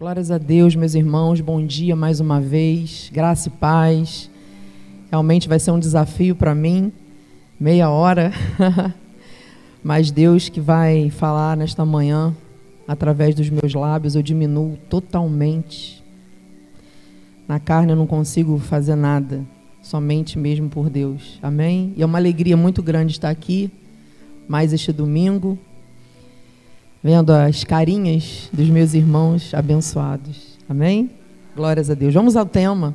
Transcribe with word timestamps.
Glórias 0.00 0.30
a 0.30 0.38
Deus, 0.38 0.74
meus 0.74 0.94
irmãos, 0.94 1.42
bom 1.42 1.62
dia 1.62 1.94
mais 1.94 2.20
uma 2.20 2.40
vez, 2.40 3.10
graça 3.12 3.48
e 3.48 3.50
paz. 3.50 4.30
Realmente 5.10 5.46
vai 5.46 5.60
ser 5.60 5.72
um 5.72 5.78
desafio 5.78 6.34
para 6.34 6.54
mim, 6.54 6.90
meia 7.60 7.90
hora, 7.90 8.32
mas 9.84 10.10
Deus 10.10 10.48
que 10.48 10.58
vai 10.58 11.10
falar 11.10 11.54
nesta 11.54 11.84
manhã, 11.84 12.34
através 12.88 13.34
dos 13.34 13.50
meus 13.50 13.74
lábios, 13.74 14.14
eu 14.14 14.22
diminuo 14.22 14.78
totalmente. 14.88 16.02
Na 17.46 17.60
carne 17.60 17.92
eu 17.92 17.96
não 17.96 18.06
consigo 18.06 18.58
fazer 18.58 18.96
nada, 18.96 19.44
somente 19.82 20.38
mesmo 20.38 20.70
por 20.70 20.88
Deus, 20.88 21.38
amém? 21.42 21.92
E 21.94 22.02
é 22.02 22.06
uma 22.06 22.16
alegria 22.16 22.56
muito 22.56 22.82
grande 22.82 23.12
estar 23.12 23.28
aqui, 23.28 23.70
mais 24.48 24.72
este 24.72 24.94
domingo, 24.94 25.58
vendo 27.02 27.30
as 27.32 27.64
carinhas 27.64 28.48
dos 28.52 28.68
meus 28.68 28.94
irmãos 28.94 29.54
abençoados. 29.54 30.58
Amém? 30.68 31.10
Glórias 31.56 31.90
a 31.90 31.94
Deus. 31.94 32.14
Vamos 32.14 32.36
ao 32.36 32.46
tema. 32.46 32.94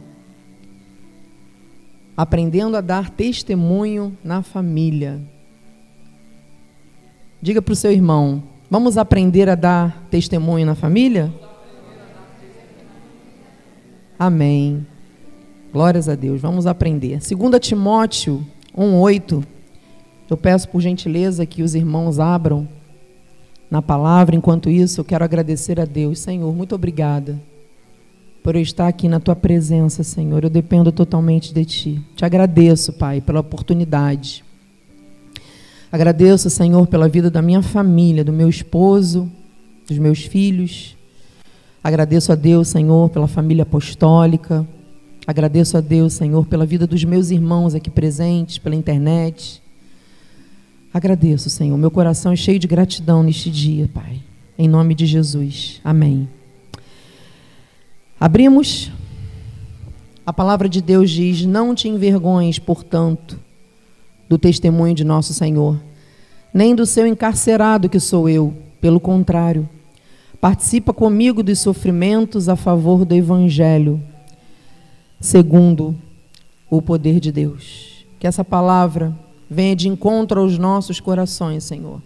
Aprendendo 2.15 2.77
a 2.77 2.81
dar 2.81 3.09
testemunho 3.09 4.17
na 4.23 4.41
família. 4.41 5.20
Diga 7.41 7.62
para 7.62 7.73
o 7.73 7.76
seu 7.76 7.91
irmão: 7.91 8.43
vamos 8.70 8.98
aprender 8.98 9.49
a 9.49 9.55
dar 9.55 10.07
testemunho 10.09 10.65
na 10.65 10.76
família? 10.76 11.34
Amém. 14.17 14.85
Glórias 15.73 16.07
a 16.07 16.15
Deus. 16.15 16.40
Vamos 16.40 16.65
aprender. 16.65 17.20
2 17.20 17.59
Timóteo 17.59 18.45
1,8. 18.77 19.43
Eu 20.29 20.37
peço 20.37 20.70
por 20.70 20.79
gentileza 20.81 21.45
que 21.45 21.62
os 21.62 21.76
irmãos 21.76 22.17
abram 22.17 22.67
na 23.69 23.81
palavra. 23.81 24.35
Enquanto 24.35 24.69
isso, 24.69 25.01
eu 25.01 25.05
quero 25.05 25.23
agradecer 25.23 25.79
a 25.79 25.85
Deus. 25.85 26.19
Senhor, 26.19 26.53
muito 26.53 26.75
obrigada 26.75 27.39
por 28.43 28.55
eu 28.55 28.61
estar 28.61 28.87
aqui 28.87 29.07
na 29.07 29.19
tua 29.19 29.35
presença, 29.35 30.03
Senhor. 30.03 30.43
Eu 30.43 30.49
dependo 30.49 30.91
totalmente 30.91 31.53
de 31.53 31.65
ti. 31.65 32.01
Te 32.15 32.23
agradeço, 32.23 32.93
Pai, 32.93 33.20
pela 33.20 33.40
oportunidade. 33.40 34.43
Agradeço, 35.91 36.49
Senhor, 36.49 36.85
pela 36.87 37.07
vida 37.07 37.31
da 37.31 37.41
minha 37.41 37.62
família, 37.62 38.23
do 38.23 38.34
meu 38.34 38.48
esposo, 38.48 39.31
dos 39.87 39.97
meus 39.97 40.20
filhos. 40.20 40.95
Agradeço 41.84 42.31
a 42.31 42.35
Deus, 42.35 42.68
Senhor, 42.68 43.09
pela 43.09 43.27
família 43.27 43.63
apostólica. 43.63 44.68
Agradeço 45.25 45.77
a 45.77 45.81
Deus, 45.81 46.13
Senhor, 46.13 46.45
pela 46.45 46.65
vida 46.65 46.85
dos 46.85 47.03
meus 47.03 47.31
irmãos 47.31 47.73
aqui 47.73 47.90
presentes, 47.90 48.59
pela 48.59 48.75
internet. 48.75 49.62
Agradeço, 50.96 51.49
Senhor. 51.49 51.77
Meu 51.77 51.91
coração 51.91 52.32
é 52.32 52.38
cheio 52.38 52.57
de 52.57 52.68
gratidão 52.68 53.21
neste 53.21 53.51
dia, 53.51 53.90
Pai. 53.93 54.21
Em 54.57 54.65
nome 54.65 54.96
de 54.96 55.05
Jesus. 55.05 55.82
Amém. 55.84 56.26
Abrimos. 58.18 58.90
A 60.26 60.32
palavra 60.32 60.70
de 60.70 60.82
Deus 60.82 61.12
diz: 61.12 61.46
Não 61.46 61.76
te 61.76 61.90
envergonhes, 61.90 62.60
portanto, 62.60 63.37
do 64.29 64.38
testemunho 64.38 64.96
de 64.96 65.03
nosso 65.03 65.34
Senhor, 65.34 65.78
nem 66.53 66.74
do 66.74 66.85
seu 66.85 67.06
encarcerado 67.06 67.90
que 67.90 68.00
sou 68.00 68.30
eu. 68.30 68.56
Pelo 68.80 69.02
contrário, 69.02 69.68
participa 70.40 70.94
comigo 70.94 71.44
dos 71.44 71.59
sofrimentos 71.59 72.47
a 72.47 72.56
favor 72.56 73.03
do 73.03 73.13
Evangelho, 73.13 74.02
segundo 75.19 75.94
o 76.69 76.81
poder 76.81 77.19
de 77.19 77.34
Deus. 77.34 78.06
Que 78.18 78.25
essa 78.25 78.46
palavra 78.46 79.25
venha 79.50 79.75
de 79.75 79.88
encontro 79.88 80.41
aos 80.41 80.57
nossos 80.57 81.00
corações, 81.00 81.63
Senhor. 81.63 82.01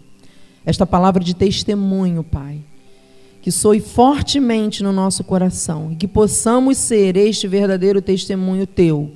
Esta 0.64 0.86
palavra 0.86 1.24
de 1.24 1.34
testemunho, 1.34 2.22
Pai, 2.22 2.58
que 3.40 3.50
soe 3.50 3.80
fortemente 3.80 4.82
no 4.82 4.92
nosso 4.92 5.24
coração 5.24 5.90
e 5.92 5.96
que 5.96 6.06
possamos 6.06 6.76
ser 6.76 7.16
este 7.16 7.48
verdadeiro 7.48 8.02
testemunho 8.02 8.66
teu, 8.66 9.10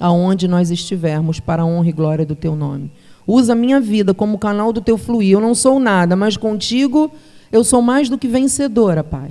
aonde 0.00 0.48
nós 0.48 0.70
estivermos, 0.70 1.40
para 1.40 1.62
a 1.62 1.66
honra 1.66 1.88
e 1.88 1.92
glória 1.92 2.24
do 2.24 2.34
teu 2.34 2.56
nome. 2.56 2.90
Usa 3.26 3.52
a 3.52 3.56
minha 3.56 3.78
vida 3.78 4.14
como 4.14 4.38
canal 4.38 4.72
do 4.72 4.80
teu 4.80 4.96
fluir. 4.96 5.32
Eu 5.32 5.40
não 5.40 5.54
sou 5.54 5.78
nada, 5.78 6.16
mas 6.16 6.36
contigo 6.36 7.10
eu 7.52 7.62
sou 7.62 7.82
mais 7.82 8.08
do 8.08 8.16
que 8.16 8.26
vencedora, 8.26 9.04
Pai. 9.04 9.30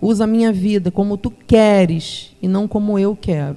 Usa 0.00 0.24
a 0.24 0.26
minha 0.26 0.52
vida 0.52 0.90
como 0.90 1.16
tu 1.16 1.30
queres 1.30 2.32
e 2.42 2.48
não 2.48 2.66
como 2.66 2.98
eu 2.98 3.16
quero, 3.16 3.56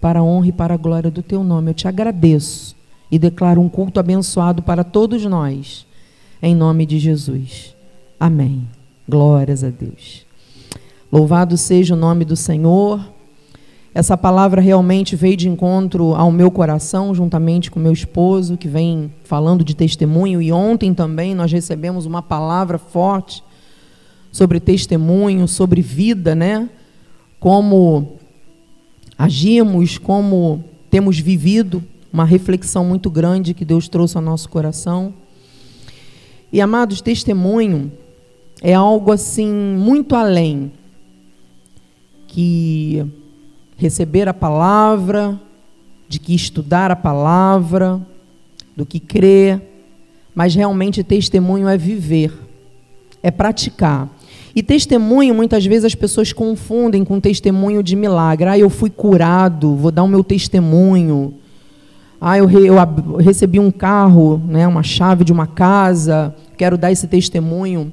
para 0.00 0.20
a 0.20 0.22
honra 0.22 0.48
e 0.48 0.52
para 0.52 0.74
a 0.74 0.76
glória 0.76 1.10
do 1.10 1.22
teu 1.22 1.42
nome. 1.42 1.70
Eu 1.70 1.74
te 1.74 1.88
agradeço 1.88 2.79
e 3.10 3.18
declaro 3.18 3.60
um 3.60 3.68
culto 3.68 3.98
abençoado 3.98 4.62
para 4.62 4.84
todos 4.84 5.24
nós, 5.24 5.86
em 6.42 6.54
nome 6.54 6.86
de 6.86 6.98
Jesus. 6.98 7.74
Amém. 8.18 8.66
Glórias 9.08 9.64
a 9.64 9.70
Deus. 9.70 10.24
Louvado 11.10 11.56
seja 11.56 11.94
o 11.94 11.98
nome 11.98 12.24
do 12.24 12.36
Senhor. 12.36 13.00
Essa 13.92 14.16
palavra 14.16 14.60
realmente 14.60 15.16
veio 15.16 15.36
de 15.36 15.48
encontro 15.48 16.14
ao 16.14 16.30
meu 16.30 16.48
coração, 16.48 17.12
juntamente 17.12 17.70
com 17.70 17.80
meu 17.80 17.92
esposo, 17.92 18.56
que 18.56 18.68
vem 18.68 19.12
falando 19.24 19.64
de 19.64 19.74
testemunho. 19.74 20.40
E 20.40 20.52
ontem 20.52 20.94
também 20.94 21.34
nós 21.34 21.50
recebemos 21.50 22.06
uma 22.06 22.22
palavra 22.22 22.78
forte 22.78 23.42
sobre 24.30 24.60
testemunho, 24.60 25.48
sobre 25.48 25.82
vida, 25.82 26.36
né? 26.36 26.70
Como 27.40 28.12
agimos, 29.18 29.98
como 29.98 30.62
temos 30.88 31.18
vivido 31.18 31.82
uma 32.12 32.24
reflexão 32.24 32.84
muito 32.84 33.10
grande 33.10 33.54
que 33.54 33.64
Deus 33.64 33.88
trouxe 33.88 34.16
ao 34.16 34.22
nosso 34.22 34.48
coração. 34.48 35.14
E 36.52 36.60
amados, 36.60 37.00
testemunho 37.00 37.92
é 38.60 38.74
algo 38.74 39.12
assim 39.12 39.50
muito 39.50 40.14
além 40.14 40.72
que 42.26 43.04
receber 43.76 44.28
a 44.28 44.34
palavra, 44.34 45.40
de 46.08 46.18
que 46.18 46.34
estudar 46.34 46.90
a 46.90 46.96
palavra, 46.96 48.00
do 48.76 48.84
que 48.84 49.00
crer, 49.00 49.62
mas 50.34 50.54
realmente 50.54 51.02
testemunho 51.02 51.68
é 51.68 51.76
viver, 51.76 52.32
é 53.22 53.30
praticar. 53.30 54.08
E 54.54 54.62
testemunho, 54.62 55.34
muitas 55.34 55.64
vezes 55.64 55.84
as 55.84 55.94
pessoas 55.94 56.32
confundem 56.32 57.04
com 57.04 57.20
testemunho 57.20 57.82
de 57.82 57.94
milagre. 57.94 58.48
Ah, 58.48 58.58
eu 58.58 58.68
fui 58.68 58.90
curado, 58.90 59.76
vou 59.76 59.92
dar 59.92 60.02
o 60.02 60.08
meu 60.08 60.24
testemunho. 60.24 61.34
Ah, 62.20 62.36
eu, 62.36 62.44
re, 62.44 62.66
eu 62.66 62.76
recebi 63.16 63.58
um 63.58 63.70
carro, 63.70 64.36
né, 64.46 64.66
uma 64.66 64.82
chave 64.82 65.24
de 65.24 65.32
uma 65.32 65.46
casa, 65.46 66.34
quero 66.56 66.76
dar 66.76 66.92
esse 66.92 67.06
testemunho 67.06 67.90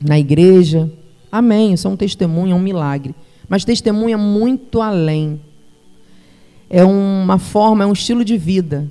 na 0.00 0.18
igreja. 0.18 0.90
Amém, 1.30 1.74
isso 1.74 1.86
é 1.86 1.90
um 1.90 1.96
testemunho, 1.96 2.52
é 2.52 2.54
um 2.54 2.62
milagre. 2.62 3.14
Mas 3.48 3.64
testemunho 3.64 4.14
é 4.14 4.16
muito 4.16 4.80
além. 4.80 5.38
É 6.70 6.84
uma 6.84 7.38
forma, 7.38 7.84
é 7.84 7.86
um 7.86 7.92
estilo 7.92 8.24
de 8.24 8.38
vida. 8.38 8.90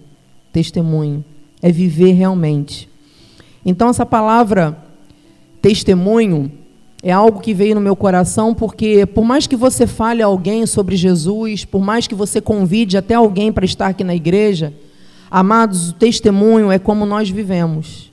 Testemunho. 0.52 1.26
É 1.62 1.72
viver 1.72 2.12
realmente. 2.12 2.88
Então, 3.66 3.90
essa 3.90 4.06
palavra 4.06 4.78
testemunho 5.62 6.52
é 7.06 7.12
algo 7.12 7.42
que 7.42 7.54
veio 7.54 7.76
no 7.76 7.82
meu 7.82 7.98
coração, 7.98 8.54
porque 8.54 9.06
por 9.06 9.26
mais 9.26 9.46
que 9.46 9.58
você 9.58 9.86
fale 9.86 10.24
a 10.24 10.26
alguém 10.26 10.66
sobre 10.66 10.96
Jesus, 10.96 11.66
por 11.66 11.82
mais 11.82 12.08
que 12.08 12.16
você 12.16 12.40
convide 12.40 12.96
até 12.96 13.14
alguém 13.14 13.52
para 13.52 13.66
estar 13.66 13.88
aqui 13.88 14.06
na 14.06 14.16
igreja, 14.16 14.74
amados, 15.30 15.90
o 15.90 15.94
testemunho 15.94 16.72
é 16.72 16.80
como 16.80 17.06
nós 17.06 17.30
vivemos. 17.30 18.10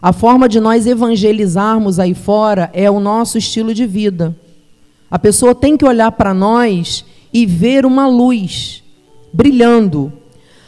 A 0.00 0.12
forma 0.12 0.46
de 0.46 0.60
nós 0.60 0.86
evangelizarmos 0.86 1.98
aí 1.98 2.12
fora 2.12 2.68
é 2.74 2.90
o 2.90 3.00
nosso 3.00 3.38
estilo 3.38 3.72
de 3.72 3.86
vida. 3.86 4.36
A 5.10 5.18
pessoa 5.18 5.54
tem 5.54 5.74
que 5.74 5.84
olhar 5.84 6.12
para 6.12 6.34
nós 6.34 7.06
e 7.32 7.46
ver 7.46 7.86
uma 7.86 8.06
luz 8.06 8.82
brilhando. 9.32 10.12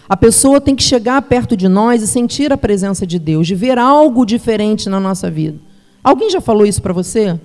A 0.09 0.17
pessoa 0.17 0.63
tem 0.63 0.75
que 0.75 0.83
chegar 0.83 1.21
perto 1.21 1.59
de 1.59 1.69
nós 1.69 2.01
e 2.01 2.07
sentir 2.07 2.55
a 2.55 2.57
presença 2.57 3.07
de 3.07 3.19
Deus, 3.19 3.47
de 3.47 3.55
ver 3.55 3.79
algo 3.79 4.25
diferente 4.25 4.89
na 4.89 4.99
nossa 4.99 5.31
vida. 5.31 5.59
Alguém 6.05 6.29
já 6.29 6.39
falou 6.39 6.67
isso 6.67 6.83
para 6.83 6.93
você? 6.93 7.41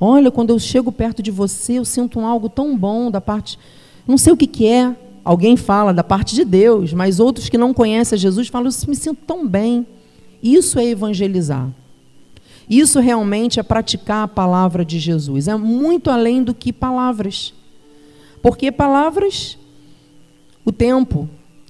Olha, 0.00 0.30
quando 0.30 0.48
eu 0.48 0.58
chego 0.58 0.90
perto 0.90 1.22
de 1.22 1.30
você, 1.30 1.74
eu 1.74 1.84
sinto 1.84 2.18
um 2.18 2.26
algo 2.26 2.48
tão 2.48 2.74
bom 2.74 3.10
da 3.10 3.20
parte. 3.20 3.58
Não 4.08 4.16
sei 4.16 4.32
o 4.32 4.36
que, 4.36 4.46
que 4.46 4.66
é. 4.66 4.96
Alguém 5.22 5.58
fala 5.58 5.92
da 5.92 6.02
parte 6.02 6.34
de 6.34 6.42
Deus, 6.42 6.94
mas 6.94 7.20
outros 7.20 7.50
que 7.50 7.58
não 7.58 7.74
conhecem 7.74 8.16
Jesus 8.16 8.48
falam: 8.48 8.70
Eu 8.70 8.88
me 8.88 8.96
sinto 8.96 9.18
tão 9.26 9.46
bem. 9.46 9.86
Isso 10.42 10.78
é 10.78 10.86
evangelizar. 10.86 11.68
Isso 12.68 12.98
realmente 12.98 13.60
é 13.60 13.62
praticar 13.62 14.24
a 14.24 14.28
palavra 14.28 14.84
de 14.84 14.98
Jesus. 14.98 15.46
É 15.46 15.54
muito 15.54 16.10
além 16.10 16.42
do 16.42 16.54
que 16.54 16.72
palavras. 16.72 17.52
Porque 18.40 18.72
palavras, 18.72 19.58
o 20.64 20.72
tempo, 20.72 21.28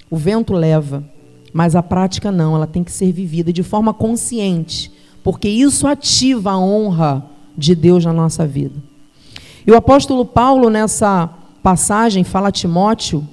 o 0.08 0.16
vento 0.16 0.52
leva, 0.52 1.04
mas 1.52 1.74
a 1.74 1.82
prática 1.82 2.30
não, 2.30 2.54
ela 2.54 2.66
tem 2.66 2.84
que 2.84 2.92
ser 2.92 3.10
vivida 3.10 3.52
de 3.52 3.62
forma 3.62 3.92
consciente 3.92 4.92
porque 5.26 5.48
isso 5.48 5.88
ativa 5.88 6.52
a 6.52 6.56
honra 6.56 7.26
de 7.58 7.74
Deus 7.74 8.04
na 8.04 8.12
nossa 8.12 8.46
vida. 8.46 8.80
E 9.66 9.72
o 9.72 9.74
apóstolo 9.74 10.24
Paulo, 10.24 10.70
nessa 10.70 11.28
passagem, 11.64 12.22
fala 12.22 12.46
a 12.46 12.52
Timóteo 12.52 13.26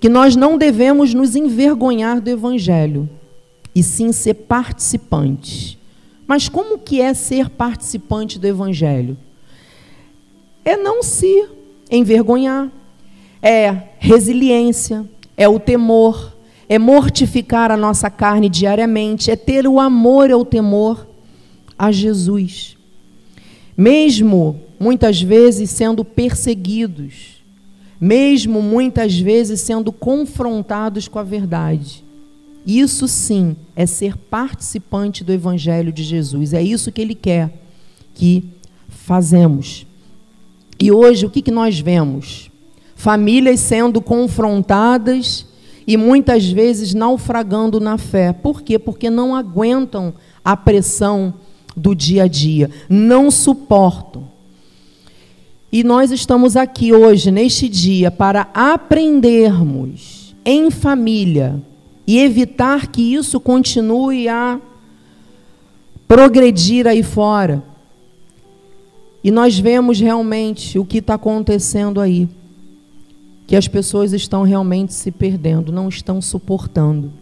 que 0.00 0.08
nós 0.08 0.34
não 0.34 0.58
devemos 0.58 1.14
nos 1.14 1.36
envergonhar 1.36 2.20
do 2.20 2.28
evangelho, 2.28 3.08
e 3.72 3.84
sim 3.84 4.10
ser 4.10 4.34
participantes. 4.34 5.78
Mas 6.26 6.48
como 6.48 6.76
que 6.76 7.00
é 7.00 7.14
ser 7.14 7.50
participante 7.50 8.36
do 8.36 8.48
evangelho? 8.48 9.16
é 10.64 10.76
não 10.76 11.04
se 11.04 11.48
envergonhar, 11.88 12.68
é 13.40 13.76
resiliência, 14.00 15.08
é 15.36 15.48
o 15.48 15.60
temor, 15.60 16.36
é 16.68 16.80
mortificar 16.80 17.70
a 17.70 17.76
nossa 17.76 18.10
carne 18.10 18.48
diariamente, 18.48 19.30
é 19.30 19.36
ter 19.36 19.68
o 19.68 19.78
amor 19.78 20.30
e 20.30 20.34
o 20.34 20.44
temor 20.44 21.11
a 21.82 21.90
Jesus. 21.90 22.76
Mesmo 23.76 24.60
muitas 24.78 25.20
vezes 25.20 25.68
sendo 25.68 26.04
perseguidos, 26.04 27.42
mesmo 28.00 28.62
muitas 28.62 29.18
vezes 29.18 29.60
sendo 29.62 29.90
confrontados 29.90 31.08
com 31.08 31.18
a 31.18 31.24
verdade. 31.24 32.04
Isso 32.64 33.08
sim 33.08 33.56
é 33.74 33.84
ser 33.84 34.16
participante 34.16 35.24
do 35.24 35.32
Evangelho 35.32 35.92
de 35.92 36.04
Jesus. 36.04 36.52
É 36.54 36.62
isso 36.62 36.92
que 36.92 37.00
Ele 37.00 37.16
quer 37.16 37.52
que 38.14 38.44
fazemos. 38.86 39.84
E 40.78 40.92
hoje 40.92 41.26
o 41.26 41.30
que, 41.30 41.42
que 41.42 41.50
nós 41.50 41.80
vemos? 41.80 42.48
Famílias 42.94 43.58
sendo 43.58 44.00
confrontadas 44.00 45.44
e 45.84 45.96
muitas 45.96 46.48
vezes 46.48 46.94
naufragando 46.94 47.80
na 47.80 47.98
fé. 47.98 48.32
Por 48.32 48.62
quê? 48.62 48.78
Porque 48.78 49.10
não 49.10 49.34
aguentam 49.34 50.14
a 50.44 50.56
pressão 50.56 51.34
do 51.76 51.94
dia 51.94 52.24
a 52.24 52.28
dia, 52.28 52.70
não 52.88 53.30
suportam. 53.30 54.30
E 55.70 55.82
nós 55.82 56.10
estamos 56.10 56.56
aqui 56.56 56.92
hoje, 56.92 57.30
neste 57.30 57.68
dia, 57.68 58.10
para 58.10 58.48
aprendermos 58.52 60.34
em 60.44 60.70
família 60.70 61.58
e 62.06 62.18
evitar 62.18 62.88
que 62.88 63.14
isso 63.14 63.40
continue 63.40 64.28
a 64.28 64.60
progredir 66.06 66.86
aí 66.86 67.02
fora. 67.02 67.62
E 69.24 69.30
nós 69.30 69.58
vemos 69.58 69.98
realmente 69.98 70.78
o 70.78 70.84
que 70.84 70.98
está 70.98 71.14
acontecendo 71.14 72.00
aí. 72.00 72.28
Que 73.46 73.56
as 73.56 73.66
pessoas 73.66 74.12
estão 74.12 74.42
realmente 74.42 74.92
se 74.92 75.10
perdendo, 75.10 75.72
não 75.72 75.88
estão 75.88 76.20
suportando. 76.20 77.21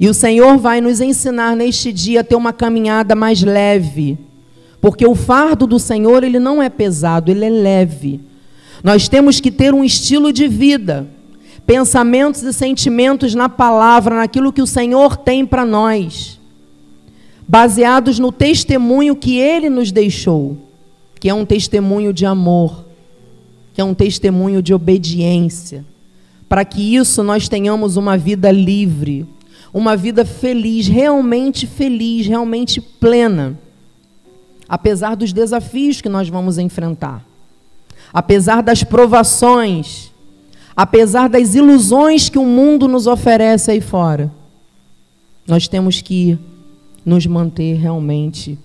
E 0.00 0.08
o 0.08 0.14
Senhor 0.14 0.56
vai 0.56 0.80
nos 0.80 0.98
ensinar 1.02 1.54
neste 1.54 1.92
dia 1.92 2.20
a 2.20 2.24
ter 2.24 2.34
uma 2.34 2.54
caminhada 2.54 3.14
mais 3.14 3.42
leve. 3.42 4.16
Porque 4.80 5.06
o 5.06 5.14
fardo 5.14 5.66
do 5.66 5.78
Senhor, 5.78 6.24
ele 6.24 6.38
não 6.38 6.62
é 6.62 6.70
pesado, 6.70 7.30
ele 7.30 7.44
é 7.44 7.50
leve. 7.50 8.18
Nós 8.82 9.10
temos 9.10 9.40
que 9.40 9.50
ter 9.50 9.74
um 9.74 9.84
estilo 9.84 10.32
de 10.32 10.48
vida, 10.48 11.06
pensamentos 11.66 12.42
e 12.42 12.50
sentimentos 12.50 13.34
na 13.34 13.46
palavra, 13.46 14.16
naquilo 14.16 14.54
que 14.54 14.62
o 14.62 14.66
Senhor 14.66 15.18
tem 15.18 15.44
para 15.44 15.66
nós, 15.66 16.40
baseados 17.46 18.18
no 18.18 18.32
testemunho 18.32 19.14
que 19.14 19.38
ele 19.38 19.68
nos 19.68 19.92
deixou, 19.92 20.56
que 21.20 21.28
é 21.28 21.34
um 21.34 21.44
testemunho 21.44 22.10
de 22.10 22.24
amor, 22.24 22.86
que 23.74 23.82
é 23.82 23.84
um 23.84 23.92
testemunho 23.92 24.62
de 24.62 24.72
obediência, 24.72 25.84
para 26.48 26.64
que 26.64 26.96
isso 26.96 27.22
nós 27.22 27.50
tenhamos 27.50 27.98
uma 27.98 28.16
vida 28.16 28.50
livre, 28.50 29.26
uma 29.72 29.96
vida 29.96 30.24
feliz, 30.24 30.86
realmente 30.86 31.66
feliz, 31.66 32.26
realmente 32.26 32.80
plena 32.80 33.58
apesar 34.70 35.16
dos 35.16 35.32
desafios 35.32 36.00
que 36.00 36.08
nós 36.08 36.28
vamos 36.28 36.56
enfrentar, 36.56 37.26
apesar 38.14 38.62
das 38.62 38.84
provações, 38.84 40.12
apesar 40.76 41.28
das 41.28 41.56
ilusões 41.56 42.28
que 42.28 42.38
o 42.38 42.46
mundo 42.46 42.86
nos 42.86 43.08
oferece 43.08 43.72
aí 43.72 43.80
fora, 43.80 44.30
nós 45.44 45.66
temos 45.66 46.00
que 46.00 46.38
nos 47.04 47.26
manter 47.26 47.78
realmente 47.78 48.56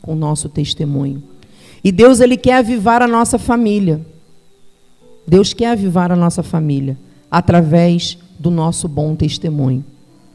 com 0.00 0.14
o 0.14 0.16
nosso 0.16 0.48
testemunho. 0.48 1.22
E 1.84 1.92
Deus 1.92 2.20
ele 2.20 2.38
quer 2.38 2.54
avivar 2.54 3.02
a 3.02 3.06
nossa 3.06 3.38
família. 3.38 4.00
Deus 5.26 5.52
quer 5.52 5.72
avivar 5.72 6.10
a 6.10 6.16
nossa 6.16 6.42
família 6.42 6.96
através 7.30 8.16
do 8.38 8.50
nosso 8.50 8.88
bom 8.88 9.14
testemunho. 9.14 9.84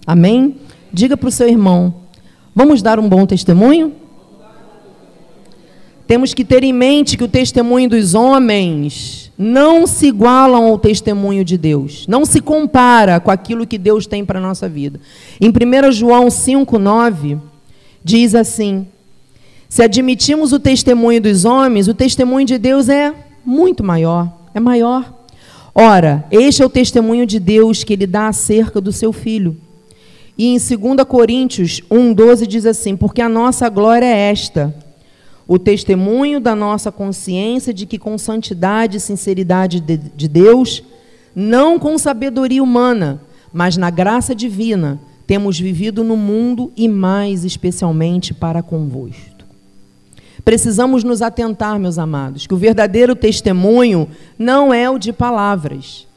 Amém? 0.05 0.57
Diga 0.91 1.17
para 1.17 1.29
o 1.29 1.31
seu 1.31 1.47
irmão: 1.47 1.93
vamos 2.53 2.81
dar 2.81 2.99
um 2.99 3.09
bom 3.09 3.25
testemunho? 3.25 3.93
Temos 6.07 6.33
que 6.33 6.45
ter 6.45 6.63
em 6.63 6.71
mente 6.71 7.17
que 7.17 7.23
o 7.23 7.27
testemunho 7.27 7.89
dos 7.89 8.13
homens 8.13 9.31
não 9.37 9.87
se 9.87 10.07
igualam 10.07 10.65
ao 10.65 10.77
testemunho 10.77 11.43
de 11.43 11.57
Deus. 11.57 12.05
Não 12.07 12.25
se 12.25 12.39
compara 12.39 13.19
com 13.19 13.31
aquilo 13.31 13.65
que 13.65 13.77
Deus 13.77 14.05
tem 14.05 14.23
para 14.23 14.37
a 14.37 14.41
nossa 14.41 14.69
vida. 14.69 14.99
Em 15.41 15.49
1 15.49 15.91
João 15.91 16.27
5,9, 16.27 17.39
diz 18.03 18.35
assim: 18.35 18.87
Se 19.67 19.81
admitimos 19.81 20.53
o 20.53 20.59
testemunho 20.59 21.19
dos 21.19 21.43
homens, 21.43 21.87
o 21.87 21.93
testemunho 21.93 22.45
de 22.45 22.59
Deus 22.59 22.87
é 22.87 23.11
muito 23.43 23.83
maior, 23.83 24.31
é 24.53 24.59
maior. 24.59 25.11
Ora, 25.73 26.23
este 26.31 26.61
é 26.61 26.65
o 26.65 26.69
testemunho 26.69 27.25
de 27.25 27.39
Deus 27.39 27.83
que 27.83 27.93
ele 27.93 28.07
dá 28.07 28.27
acerca 28.27 28.79
do 28.79 28.91
seu 28.91 29.11
filho. 29.11 29.57
E 30.37 30.47
em 30.47 30.57
2 30.57 31.07
Coríntios 31.07 31.81
1,12 31.89 32.45
diz 32.45 32.65
assim: 32.65 32.95
Porque 32.95 33.21
a 33.21 33.29
nossa 33.29 33.69
glória 33.69 34.05
é 34.05 34.31
esta 34.31 34.73
o 35.47 35.59
testemunho 35.59 36.39
da 36.39 36.55
nossa 36.55 36.91
consciência 36.91 37.73
de 37.73 37.85
que, 37.85 37.99
com 37.99 38.17
santidade 38.17 38.97
e 38.97 38.99
sinceridade 38.99 39.79
de, 39.79 39.97
de 39.97 40.27
Deus, 40.27 40.83
não 41.35 41.77
com 41.77 41.97
sabedoria 41.97 42.63
humana, 42.63 43.21
mas 43.53 43.77
na 43.77 43.89
graça 43.89 44.33
divina, 44.33 44.99
temos 45.27 45.59
vivido 45.59 46.03
no 46.03 46.17
mundo 46.17 46.71
e 46.75 46.87
mais 46.87 47.45
especialmente 47.45 48.33
para 48.33 48.63
convosco. 48.63 49.35
Precisamos 50.43 51.03
nos 51.03 51.21
atentar, 51.21 51.79
meus 51.79 51.97
amados, 51.97 52.45
que 52.45 52.53
o 52.53 52.57
verdadeiro 52.57 53.15
testemunho 53.15 54.07
não 54.37 54.73
é 54.73 54.89
o 54.89 54.99
de 54.99 55.11
palavras, 55.11 56.07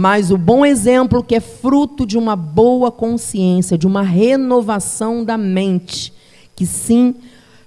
mas 0.00 0.30
o 0.30 0.38
bom 0.38 0.64
exemplo 0.64 1.24
que 1.24 1.34
é 1.34 1.40
fruto 1.40 2.06
de 2.06 2.16
uma 2.16 2.36
boa 2.36 2.88
consciência, 2.88 3.76
de 3.76 3.84
uma 3.84 4.00
renovação 4.00 5.24
da 5.24 5.36
mente, 5.36 6.12
que 6.54 6.64
sim 6.64 7.16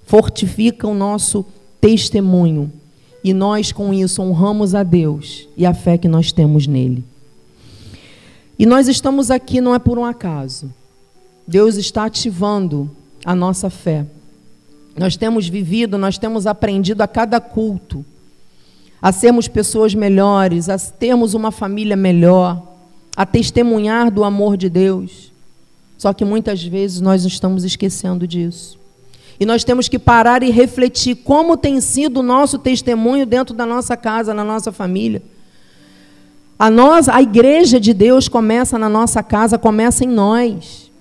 fortifica 0.05 0.87
o 0.87 0.93
nosso 0.93 1.45
testemunho. 1.81 2.71
E 3.21 3.33
nós, 3.33 3.73
com 3.73 3.93
isso, 3.93 4.21
honramos 4.21 4.73
a 4.73 4.81
Deus 4.81 5.45
e 5.57 5.65
a 5.65 5.73
fé 5.73 5.97
que 5.97 6.07
nós 6.07 6.31
temos 6.31 6.67
nele. 6.67 7.03
E 8.57 8.65
nós 8.65 8.87
estamos 8.87 9.29
aqui 9.29 9.59
não 9.59 9.75
é 9.75 9.79
por 9.79 9.99
um 9.99 10.05
acaso. 10.05 10.73
Deus 11.45 11.75
está 11.75 12.05
ativando 12.05 12.89
a 13.25 13.35
nossa 13.35 13.69
fé. 13.69 14.05
Nós 14.95 15.17
temos 15.17 15.49
vivido, 15.49 15.97
nós 15.97 16.17
temos 16.17 16.47
aprendido 16.47 17.01
a 17.01 17.07
cada 17.09 17.41
culto 17.41 18.05
a 19.01 19.11
sermos 19.11 19.47
pessoas 19.47 19.95
melhores, 19.95 20.69
a 20.69 20.77
termos 20.77 21.33
uma 21.33 21.51
família 21.51 21.95
melhor, 21.95 22.61
a 23.15 23.25
testemunhar 23.25 24.11
do 24.11 24.23
amor 24.23 24.55
de 24.55 24.69
Deus. 24.69 25.31
Só 25.97 26.13
que 26.13 26.23
muitas 26.23 26.63
vezes 26.63 27.01
nós 27.01 27.25
estamos 27.25 27.63
esquecendo 27.63 28.27
disso. 28.27 28.79
E 29.39 29.45
nós 29.45 29.63
temos 29.63 29.87
que 29.89 29.97
parar 29.97 30.43
e 30.43 30.51
refletir 30.51 31.15
como 31.15 31.57
tem 31.57 31.81
sido 31.81 32.19
o 32.19 32.23
nosso 32.23 32.59
testemunho 32.59 33.25
dentro 33.25 33.55
da 33.55 33.65
nossa 33.65 33.97
casa, 33.97 34.35
na 34.35 34.43
nossa 34.43 34.71
família. 34.71 35.21
A 36.59 36.69
nós, 36.69 37.09
a 37.09 37.19
igreja 37.23 37.79
de 37.79 37.91
Deus 37.91 38.27
começa 38.27 38.77
na 38.77 38.87
nossa 38.87 39.23
casa, 39.23 39.57
começa 39.57 40.03
em 40.03 40.07
nós. 40.07 40.91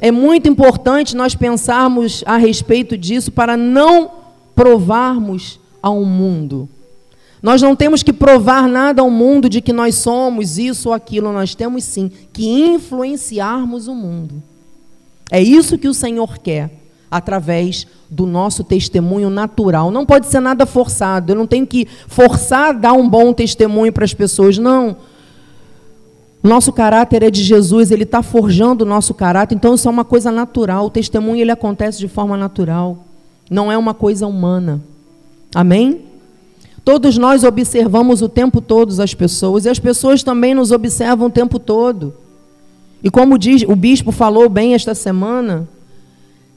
É 0.00 0.10
muito 0.10 0.48
importante 0.48 1.14
nós 1.14 1.36
pensarmos 1.36 2.24
a 2.26 2.36
respeito 2.36 2.98
disso 2.98 3.30
para 3.30 3.56
não 3.56 4.10
provarmos 4.56 5.60
ao 5.80 6.04
mundo. 6.04 6.68
Nós 7.44 7.60
não 7.60 7.76
temos 7.76 8.02
que 8.02 8.10
provar 8.10 8.66
nada 8.66 9.02
ao 9.02 9.10
mundo 9.10 9.50
de 9.50 9.60
que 9.60 9.70
nós 9.70 9.96
somos 9.96 10.56
isso 10.56 10.88
ou 10.88 10.94
aquilo, 10.94 11.30
nós 11.30 11.54
temos 11.54 11.84
sim 11.84 12.10
que 12.32 12.46
influenciarmos 12.46 13.86
o 13.86 13.94
mundo. 13.94 14.42
É 15.30 15.42
isso 15.42 15.76
que 15.76 15.86
o 15.86 15.92
Senhor 15.92 16.38
quer 16.38 16.70
através 17.10 17.86
do 18.08 18.24
nosso 18.24 18.64
testemunho 18.64 19.28
natural. 19.28 19.90
Não 19.90 20.06
pode 20.06 20.26
ser 20.26 20.40
nada 20.40 20.64
forçado. 20.64 21.32
Eu 21.32 21.36
não 21.36 21.46
tenho 21.46 21.66
que 21.66 21.86
forçar 22.08 22.70
a 22.70 22.72
dar 22.72 22.92
um 22.94 23.06
bom 23.06 23.30
testemunho 23.34 23.92
para 23.92 24.06
as 24.06 24.14
pessoas. 24.14 24.56
Não. 24.56 24.96
Nosso 26.42 26.72
caráter 26.72 27.22
é 27.22 27.30
de 27.30 27.42
Jesus, 27.42 27.90
ele 27.90 28.04
está 28.04 28.22
forjando 28.22 28.84
o 28.84 28.88
nosso 28.88 29.12
caráter, 29.12 29.54
então 29.54 29.74
isso 29.74 29.86
é 29.86 29.90
uma 29.90 30.04
coisa 30.04 30.30
natural. 30.32 30.86
O 30.86 30.90
testemunho 30.90 31.42
ele 31.42 31.50
acontece 31.50 31.98
de 31.98 32.08
forma 32.08 32.38
natural, 32.38 33.04
não 33.50 33.70
é 33.70 33.76
uma 33.76 33.92
coisa 33.92 34.26
humana. 34.26 34.80
Amém? 35.54 36.13
Todos 36.84 37.16
nós 37.16 37.44
observamos 37.44 38.20
o 38.20 38.28
tempo 38.28 38.60
todo 38.60 39.00
as 39.00 39.14
pessoas 39.14 39.64
e 39.64 39.70
as 39.70 39.78
pessoas 39.78 40.22
também 40.22 40.54
nos 40.54 40.70
observam 40.70 41.28
o 41.28 41.30
tempo 41.30 41.58
todo. 41.58 42.12
E 43.02 43.10
como 43.10 43.38
diz, 43.38 43.62
o 43.62 43.74
bispo 43.74 44.12
falou 44.12 44.48
bem 44.48 44.74
esta 44.74 44.94
semana, 44.94 45.66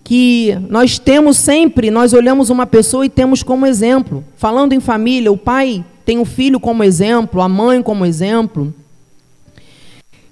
que 0.03 0.57
nós 0.69 0.99
temos 0.99 1.37
sempre, 1.37 1.91
nós 1.91 2.13
olhamos 2.13 2.49
uma 2.49 2.65
pessoa 2.65 3.05
e 3.05 3.09
temos 3.09 3.43
como 3.43 3.65
exemplo. 3.65 4.23
Falando 4.35 4.73
em 4.73 4.79
família, 4.79 5.31
o 5.31 5.37
pai 5.37 5.83
tem 6.05 6.19
o 6.19 6.25
filho 6.25 6.59
como 6.59 6.83
exemplo, 6.83 7.41
a 7.41 7.49
mãe 7.49 7.81
como 7.81 8.05
exemplo. 8.05 8.73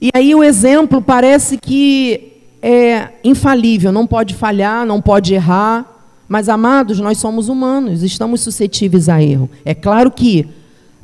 E 0.02 0.10
aí 0.14 0.36
o 0.36 0.44
exemplo 0.44 1.02
parece 1.02 1.58
que 1.58 2.34
é 2.62 3.10
infalível, 3.24 3.92
não 3.92 4.08
pode 4.08 4.34
falhar, 4.34 4.86
não 4.86 5.02
pode 5.02 5.34
errar. 5.34 5.95
Mas, 6.28 6.50
amados, 6.50 7.00
nós 7.00 7.18
somos 7.18 7.50
humanos, 7.50 8.04
estamos 8.04 8.42
suscetíveis 8.42 9.10
a 9.10 9.22
erro. 9.22 9.50
É 9.64 9.74
claro 9.74 10.12
que 10.12 10.48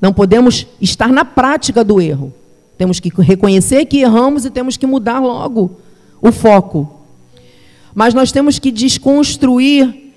Não 0.01 0.11
podemos 0.11 0.65
estar 0.81 1.09
na 1.09 1.23
prática 1.23 1.83
do 1.83 2.01
erro. 2.01 2.33
Temos 2.75 2.99
que 2.99 3.09
reconhecer 3.21 3.85
que 3.85 3.99
erramos 3.99 4.43
e 4.45 4.49
temos 4.49 4.75
que 4.75 4.87
mudar 4.87 5.19
logo 5.19 5.77
o 6.19 6.31
foco. 6.31 7.01
Mas 7.93 8.15
nós 8.15 8.31
temos 8.31 8.57
que 8.57 8.71
desconstruir 8.71 10.11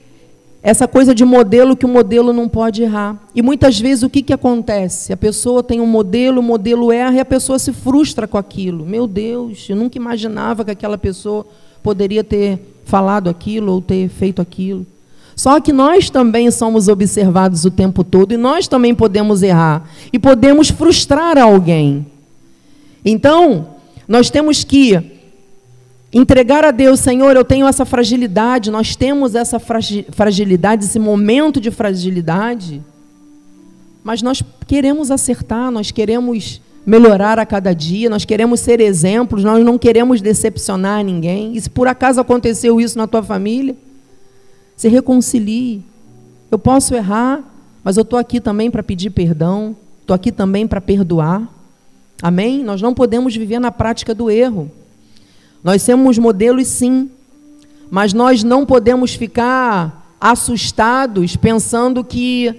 essa 0.63 0.89
coisa 0.89 1.15
de 1.15 1.23
modelo 1.27 1.77
que 1.77 1.85
o 1.85 1.89
modelo 1.89 2.33
não 2.33 2.49
pode 2.49 2.83
errar. 2.83 3.23
E 3.35 3.43
muitas 3.43 3.79
vezes 3.79 4.03
o 4.03 4.09
que, 4.09 4.23
que 4.23 4.33
acontece? 4.33 5.13
A 5.13 5.17
pessoa 5.19 5.63
tem 5.63 5.79
um 5.79 5.87
modelo, 5.87 6.41
o 6.41 6.43
modelo 6.43 6.91
erra 6.91 7.17
e 7.17 7.21
a 7.21 7.25
pessoa 7.25 7.59
se 7.59 7.71
frustra 7.71 8.27
com 8.27 8.39
aquilo. 8.39 8.87
Meu 8.87 9.07
Deus, 9.07 9.69
eu 9.69 9.77
nunca 9.77 9.99
imaginava 9.99 10.65
que 10.65 10.71
aquela 10.71 10.97
pessoa 10.97 11.47
poderia 11.83 12.25
ter 12.25 12.59
falado 12.85 13.29
aquilo 13.29 13.73
ou 13.73 13.83
ter 13.83 14.09
feito 14.09 14.41
aquilo. 14.41 14.87
Só 15.37 15.61
que 15.61 15.73
nós 15.73 16.11
também 16.11 16.51
somos 16.51 16.89
observados 16.89 17.65
o 17.65 17.71
tempo 17.71 18.05
todo 18.05 18.33
e 18.33 18.37
nós 18.37 18.69
também 18.69 18.95
podemos 18.95 19.43
errar 19.43 19.89
e 20.13 20.19
podemos 20.19 20.71
frustrar 20.71 21.37
alguém. 21.39 22.07
Então, 23.05 23.69
nós 24.07 24.31
temos 24.31 24.65
que 24.65 25.13
Entregar 26.17 26.65
a 26.65 26.71
Deus, 26.71 27.01
Senhor, 27.01 27.35
eu 27.35 27.45
tenho 27.45 27.67
essa 27.67 27.85
fragilidade, 27.85 28.71
nós 28.71 28.95
temos 28.95 29.35
essa 29.35 29.59
fragilidade, 29.59 30.85
esse 30.85 31.01
momento 31.01 31.61
de 31.61 31.73
fragilidade, 31.73 32.81
mas 34.05 34.23
nós 34.23 34.41
queremos 34.65 35.11
acertar, 35.11 35.73
nós 35.73 35.91
queremos 35.91 36.61
melhorar 36.87 37.41
a 37.41 37.45
cada 37.45 37.75
dia, 37.75 38.09
nós 38.09 38.25
queremos 38.25 38.61
ser 38.61 38.79
exemplos, 38.79 39.43
nós 39.43 39.65
não 39.65 39.77
queremos 39.77 40.21
decepcionar 40.21 41.03
ninguém. 41.03 41.57
E 41.57 41.61
se 41.61 41.69
por 41.69 41.89
acaso 41.89 42.21
aconteceu 42.21 42.81
isso 42.81 42.97
na 42.97 43.09
tua 43.09 43.23
família, 43.23 43.75
se 44.85 44.89
reconcilie. 44.89 45.83
Eu 46.51 46.59
posso 46.59 46.95
errar, 46.95 47.43
mas 47.83 47.97
eu 47.97 48.03
estou 48.03 48.19
aqui 48.19 48.39
também 48.39 48.71
para 48.71 48.83
pedir 48.83 49.09
perdão, 49.09 49.75
estou 50.03 50.13
aqui 50.13 50.31
também 50.31 50.67
para 50.69 50.79
perdoar. 50.79 51.49
Amém? 52.23 52.63
Nós 52.63 52.83
não 52.83 52.93
podemos 52.93 53.35
viver 53.35 53.59
na 53.59 53.73
prática 53.73 54.15
do 54.15 54.31
erro. 54.31 54.71
Nós 55.63 55.81
somos 55.81 56.19
modelos, 56.19 56.67
sim, 56.67 57.11
mas 57.91 58.13
nós 58.13 58.43
não 58.43 58.67
podemos 58.67 59.15
ficar 59.15 60.15
assustados 60.21 61.35
pensando 61.35 62.05
que 62.05 62.55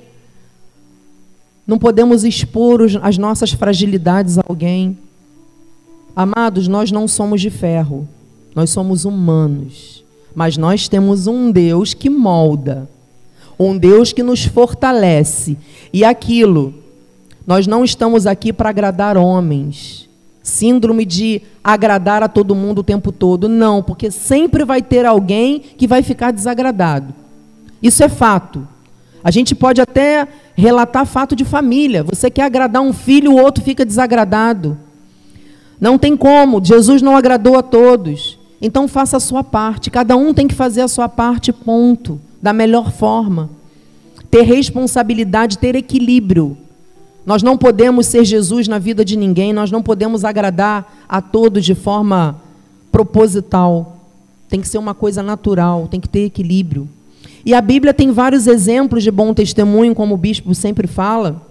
não 1.67 1.77
podemos 1.77 2.23
expor 2.23 2.81
as 3.03 3.19
nossas 3.19 3.51
fragilidades 3.51 4.39
a 4.39 4.43
alguém. 4.49 4.97
Amados, 6.15 6.67
nós 6.67 6.91
não 6.91 7.07
somos 7.07 7.39
de 7.39 7.51
ferro, 7.51 8.09
nós 8.55 8.71
somos 8.71 9.05
humanos, 9.05 10.03
mas 10.35 10.57
nós 10.57 10.89
temos 10.89 11.25
um 11.25 11.49
Deus 11.49 11.93
que 11.93 12.09
molda, 12.09 12.89
um 13.57 13.77
Deus 13.77 14.11
que 14.11 14.21
nos 14.21 14.43
fortalece. 14.43 15.57
E 15.93 16.03
aquilo, 16.03 16.73
nós 17.47 17.65
não 17.65 17.85
estamos 17.85 18.27
aqui 18.27 18.51
para 18.51 18.69
agradar 18.69 19.17
homens, 19.17 20.09
síndrome 20.43 21.05
de 21.05 21.41
agradar 21.63 22.21
a 22.21 22.27
todo 22.27 22.53
mundo 22.53 22.79
o 22.79 22.83
tempo 22.83 23.11
todo. 23.11 23.47
Não, 23.47 23.81
porque 23.81 24.11
sempre 24.11 24.65
vai 24.65 24.81
ter 24.81 25.05
alguém 25.05 25.59
que 25.59 25.87
vai 25.87 26.03
ficar 26.03 26.31
desagradado. 26.31 27.13
Isso 27.81 28.03
é 28.03 28.09
fato. 28.09 28.67
A 29.23 29.31
gente 29.31 29.55
pode 29.55 29.81
até 29.81 30.27
relatar 30.55 31.05
fato 31.05 31.35
de 31.35 31.45
família. 31.45 32.03
Você 32.03 32.29
quer 32.29 32.43
agradar 32.43 32.81
um 32.81 32.93
filho, 32.93 33.31
o 33.31 33.41
outro 33.41 33.63
fica 33.63 33.85
desagradado. 33.85 34.77
Não 35.79 35.97
tem 35.97 36.15
como. 36.15 36.63
Jesus 36.63 37.01
não 37.01 37.15
agradou 37.15 37.57
a 37.57 37.63
todos. 37.63 38.37
Então 38.61 38.87
faça 38.87 39.17
a 39.17 39.19
sua 39.19 39.43
parte. 39.43 39.89
Cada 39.89 40.15
um 40.15 40.33
tem 40.33 40.47
que 40.47 40.55
fazer 40.55 40.81
a 40.81 40.87
sua 40.87 41.09
parte, 41.09 41.51
ponto. 41.51 42.19
Da 42.41 42.53
melhor 42.53 42.91
forma. 42.91 43.49
Ter 44.29 44.43
responsabilidade, 44.43 45.57
ter 45.57 45.75
equilíbrio. 45.75 46.57
Nós 47.25 47.41
não 47.41 47.57
podemos 47.57 48.05
ser 48.05 48.23
Jesus 48.23 48.67
na 48.67 48.77
vida 48.77 49.03
de 49.03 49.15
ninguém, 49.17 49.51
nós 49.51 49.71
não 49.71 49.81
podemos 49.81 50.23
agradar 50.23 51.05
a 51.09 51.21
todos 51.21 51.65
de 51.65 51.73
forma 51.73 52.39
proposital. 52.91 53.97
Tem 54.47 54.61
que 54.61 54.67
ser 54.67 54.77
uma 54.77 54.93
coisa 54.93 55.23
natural, 55.23 55.87
tem 55.87 55.99
que 55.99 56.07
ter 56.07 56.25
equilíbrio. 56.25 56.87
E 57.43 57.53
a 57.53 57.61
Bíblia 57.61 57.93
tem 57.93 58.11
vários 58.11 58.45
exemplos 58.45 59.03
de 59.03 59.09
bom 59.09 59.33
testemunho, 59.33 59.95
como 59.95 60.13
o 60.13 60.17
bispo 60.17 60.53
sempre 60.53 60.87
fala. 60.87 61.41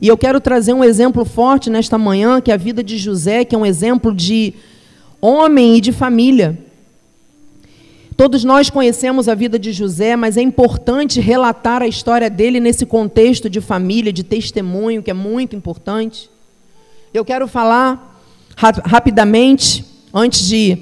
E 0.00 0.06
eu 0.06 0.16
quero 0.16 0.40
trazer 0.40 0.72
um 0.72 0.84
exemplo 0.84 1.24
forte 1.24 1.68
nesta 1.68 1.98
manhã, 1.98 2.40
que 2.40 2.50
é 2.50 2.54
a 2.54 2.58
vida 2.58 2.82
de 2.82 2.96
José, 2.96 3.44
que 3.44 3.54
é 3.54 3.58
um 3.58 3.66
exemplo 3.66 4.14
de 4.14 4.54
homem 5.24 5.76
e 5.76 5.80
de 5.80 5.90
família. 5.90 6.58
Todos 8.14 8.44
nós 8.44 8.68
conhecemos 8.68 9.26
a 9.26 9.34
vida 9.34 9.58
de 9.58 9.72
José, 9.72 10.16
mas 10.16 10.36
é 10.36 10.42
importante 10.42 11.18
relatar 11.18 11.80
a 11.80 11.88
história 11.88 12.28
dele 12.28 12.60
nesse 12.60 12.84
contexto 12.84 13.48
de 13.48 13.58
família, 13.62 14.12
de 14.12 14.22
testemunho, 14.22 15.02
que 15.02 15.10
é 15.10 15.14
muito 15.14 15.56
importante. 15.56 16.28
Eu 17.12 17.24
quero 17.24 17.48
falar 17.48 18.20
rapidamente, 18.84 19.82
antes 20.12 20.46
de 20.46 20.76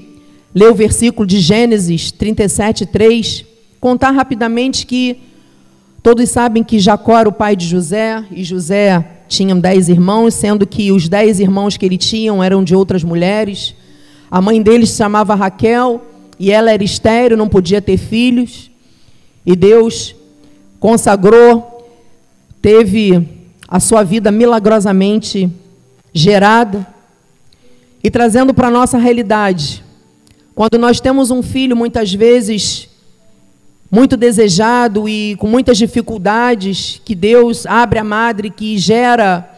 ler 0.52 0.72
o 0.72 0.74
versículo 0.74 1.24
de 1.24 1.38
Gênesis 1.38 2.10
37, 2.10 2.86
3, 2.86 3.46
contar 3.78 4.10
rapidamente 4.10 4.84
que 4.86 5.20
todos 6.02 6.28
sabem 6.28 6.64
que 6.64 6.80
Jacó 6.80 7.16
era 7.16 7.28
o 7.28 7.32
pai 7.32 7.54
de 7.54 7.66
José, 7.66 8.24
e 8.32 8.42
José 8.42 9.06
tinha 9.28 9.54
dez 9.54 9.88
irmãos, 9.88 10.34
sendo 10.34 10.66
que 10.66 10.90
os 10.90 11.08
dez 11.08 11.38
irmãos 11.38 11.76
que 11.76 11.86
ele 11.86 11.96
tinha 11.96 12.32
eram 12.44 12.64
de 12.64 12.74
outras 12.74 13.04
mulheres. 13.04 13.76
A 14.32 14.40
mãe 14.40 14.62
deles 14.62 14.88
se 14.88 14.96
chamava 14.96 15.34
Raquel 15.34 16.00
e 16.38 16.50
ela 16.50 16.72
era 16.72 16.82
estéril, 16.82 17.36
não 17.36 17.50
podia 17.50 17.82
ter 17.82 17.98
filhos. 17.98 18.70
E 19.44 19.54
Deus 19.54 20.16
consagrou, 20.80 21.86
teve 22.62 23.28
a 23.68 23.78
sua 23.78 24.02
vida 24.02 24.30
milagrosamente 24.30 25.50
gerada 26.14 26.86
e 28.02 28.10
trazendo 28.10 28.54
para 28.54 28.68
a 28.68 28.70
nossa 28.70 28.96
realidade. 28.96 29.84
Quando 30.54 30.78
nós 30.78 30.98
temos 30.98 31.30
um 31.30 31.42
filho, 31.42 31.76
muitas 31.76 32.14
vezes 32.14 32.88
muito 33.90 34.16
desejado 34.16 35.06
e 35.06 35.36
com 35.36 35.46
muitas 35.46 35.76
dificuldades, 35.76 37.02
que 37.04 37.14
Deus 37.14 37.66
abre 37.66 37.98
a 37.98 38.04
madre, 38.04 38.48
que 38.48 38.78
gera 38.78 39.51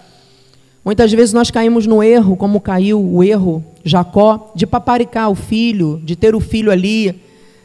Muitas 0.84 1.10
vezes 1.10 1.32
nós 1.32 1.50
caímos 1.50 1.86
no 1.86 2.02
erro, 2.02 2.36
como 2.36 2.60
caiu 2.60 3.02
o 3.02 3.24
erro 3.24 3.64
Jacó, 3.82 4.52
de 4.54 4.66
paparicar 4.66 5.30
o 5.30 5.34
filho, 5.34 6.00
de 6.04 6.14
ter 6.14 6.34
o 6.34 6.40
filho 6.40 6.70
ali, 6.70 7.20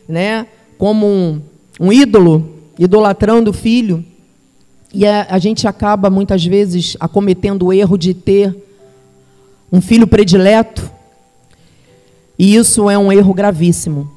né, 0.08 0.48
como 0.78 1.06
um, 1.06 1.42
um 1.80 1.92
ídolo, 1.92 2.56
idolatrando 2.78 3.52
o 3.52 3.54
filho. 3.54 4.06
E 4.94 5.06
a, 5.06 5.28
a 5.30 5.38
gente 5.38 5.68
acaba 5.68 6.10
muitas 6.10 6.46
vezes 6.46 6.96
acometendo 7.00 7.66
o 7.66 7.74
erro 7.74 7.98
de 7.98 8.14
ter 8.14 8.56
um 9.72 9.82
filho 9.82 10.08
predileto. 10.08 10.90
E 12.38 12.56
isso 12.56 12.90
é 12.90 12.98
um 12.98 13.12
erro 13.12 13.34
gravíssimo. 13.34 14.10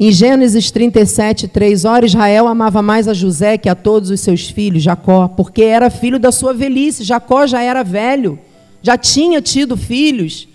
Em 0.00 0.12
Gênesis 0.12 0.70
37, 0.70 1.48
3, 1.48 1.84
ora, 1.84 2.06
Israel 2.06 2.46
amava 2.46 2.80
mais 2.80 3.08
a 3.08 3.14
José 3.14 3.58
que 3.58 3.68
a 3.68 3.74
todos 3.74 4.10
os 4.10 4.20
seus 4.20 4.48
filhos, 4.48 4.80
Jacó, 4.80 5.26
porque 5.26 5.62
era 5.62 5.90
filho 5.90 6.20
da 6.20 6.30
sua 6.30 6.54
velhice. 6.54 7.02
Jacó 7.02 7.48
já 7.48 7.60
era 7.60 7.82
velho, 7.82 8.38
já 8.80 8.96
tinha 8.96 9.42
tido 9.42 9.76
filhos, 9.76 10.46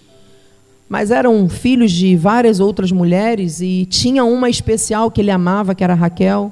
mas 0.87 1.11
eram 1.11 1.49
filhos 1.49 1.91
de 1.91 2.15
várias 2.15 2.61
outras 2.61 2.89
mulheres 2.89 3.59
e 3.59 3.85
tinha 3.85 4.23
uma 4.23 4.49
especial 4.49 5.11
que 5.11 5.19
ele 5.19 5.31
amava, 5.31 5.75
que 5.75 5.83
era 5.83 5.93
Raquel. 5.93 6.49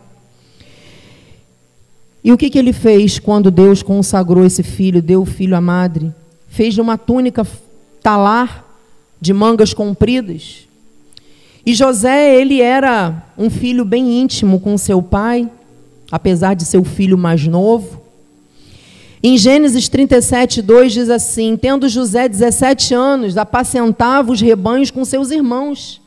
E 2.22 2.34
o 2.34 2.38
que, 2.38 2.50
que 2.50 2.60
ele 2.60 2.74
fez 2.74 3.18
quando 3.20 3.50
Deus 3.50 3.82
consagrou 3.82 4.46
esse 4.46 4.64
filho, 4.64 5.02
deu 5.02 5.22
o 5.22 5.26
filho 5.26 5.56
à 5.56 5.62
madre? 5.62 6.14
Fez 6.50 6.78
uma 6.78 6.98
túnica 6.98 7.48
talar 8.04 8.66
de 9.22 9.32
mangas 9.32 9.74
compridas 9.74 10.68
e 11.66 11.74
José, 11.74 12.36
ele 12.36 12.62
era 12.62 13.24
um 13.38 13.50
filho 13.50 13.86
bem 13.86 14.20
íntimo 14.20 14.60
com 14.60 14.78
seu 14.78 15.02
pai, 15.02 15.50
apesar 16.12 16.56
de 16.56 16.66
ser 16.66 16.78
o 16.78 16.84
filho 16.84 17.18
mais 17.18 17.46
novo. 17.48 18.02
Em 19.24 19.38
Gênesis 19.38 19.88
37, 19.88 20.62
2 20.64 20.94
diz 20.94 21.10
assim: 21.10 21.56
Tendo 21.56 21.88
José 21.88 22.28
17 22.28 22.96
anos, 22.96 23.38
apacentava 23.38 24.32
os 24.32 24.42
rebanhos 24.42 24.90
com 24.90 25.06
seus 25.06 25.30
irmãos. 25.30 26.02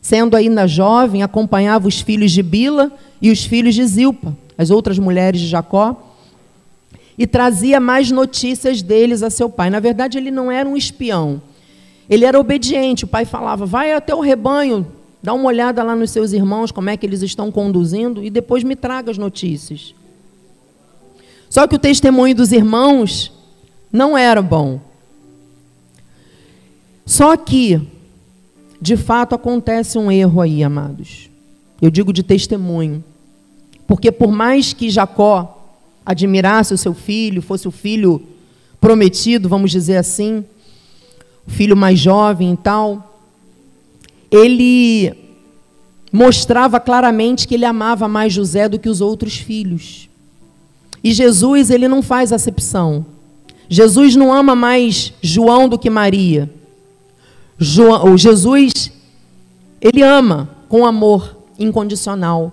Sendo 0.00 0.36
ainda 0.36 0.66
jovem, 0.66 1.22
acompanhava 1.22 1.88
os 1.88 2.00
filhos 2.00 2.30
de 2.30 2.42
Bila 2.42 2.92
e 3.20 3.30
os 3.30 3.44
filhos 3.44 3.74
de 3.74 3.84
Zilpa, 3.84 4.36
as 4.56 4.70
outras 4.70 4.98
mulheres 4.98 5.40
de 5.40 5.46
Jacó, 5.48 6.10
e 7.18 7.26
trazia 7.26 7.78
mais 7.80 8.10
notícias 8.10 8.82
deles 8.82 9.22
a 9.22 9.30
seu 9.30 9.48
pai. 9.48 9.68
Na 9.68 9.80
verdade, 9.80 10.18
ele 10.18 10.30
não 10.30 10.50
era 10.50 10.68
um 10.68 10.76
espião, 10.76 11.42
ele 12.12 12.26
era 12.26 12.38
obediente. 12.38 13.04
O 13.04 13.08
pai 13.08 13.24
falava: 13.24 13.64
vai 13.64 13.94
até 13.94 14.14
o 14.14 14.20
rebanho, 14.20 14.86
dá 15.22 15.32
uma 15.32 15.46
olhada 15.46 15.82
lá 15.82 15.96
nos 15.96 16.10
seus 16.10 16.32
irmãos, 16.32 16.70
como 16.70 16.90
é 16.90 16.96
que 16.96 17.06
eles 17.06 17.22
estão 17.22 17.50
conduzindo, 17.50 18.22
e 18.22 18.28
depois 18.28 18.62
me 18.62 18.76
traga 18.76 19.10
as 19.10 19.16
notícias. 19.16 19.94
Só 21.48 21.66
que 21.66 21.74
o 21.74 21.78
testemunho 21.78 22.34
dos 22.34 22.52
irmãos 22.52 23.32
não 23.90 24.16
era 24.16 24.42
bom. 24.42 24.78
Só 27.06 27.34
que, 27.34 27.80
de 28.80 28.96
fato, 28.96 29.34
acontece 29.34 29.96
um 29.96 30.12
erro 30.12 30.42
aí, 30.42 30.62
amados. 30.62 31.30
Eu 31.80 31.90
digo 31.90 32.12
de 32.12 32.22
testemunho. 32.22 33.02
Porque 33.86 34.12
por 34.12 34.30
mais 34.30 34.72
que 34.74 34.90
Jacó 34.90 35.78
admirasse 36.04 36.74
o 36.74 36.78
seu 36.78 36.94
filho, 36.94 37.42
fosse 37.42 37.66
o 37.66 37.70
filho 37.70 38.22
prometido, 38.80 39.48
vamos 39.48 39.70
dizer 39.70 39.96
assim, 39.96 40.44
filho 41.46 41.76
mais 41.76 41.98
jovem 41.98 42.52
e 42.52 42.56
tal, 42.56 43.20
ele 44.30 45.14
mostrava 46.12 46.78
claramente 46.78 47.48
que 47.48 47.54
ele 47.54 47.64
amava 47.64 48.06
mais 48.06 48.32
José 48.32 48.68
do 48.68 48.78
que 48.78 48.88
os 48.88 49.00
outros 49.00 49.36
filhos. 49.36 50.08
E 51.02 51.12
Jesus, 51.12 51.70
ele 51.70 51.88
não 51.88 52.02
faz 52.02 52.32
acepção. 52.32 53.04
Jesus 53.68 54.14
não 54.14 54.32
ama 54.32 54.54
mais 54.54 55.12
João 55.22 55.68
do 55.68 55.78
que 55.78 55.90
Maria. 55.90 56.50
João, 57.58 58.16
Jesus, 58.16 58.92
ele 59.80 60.02
ama 60.02 60.48
com 60.68 60.86
amor 60.86 61.36
incondicional. 61.58 62.52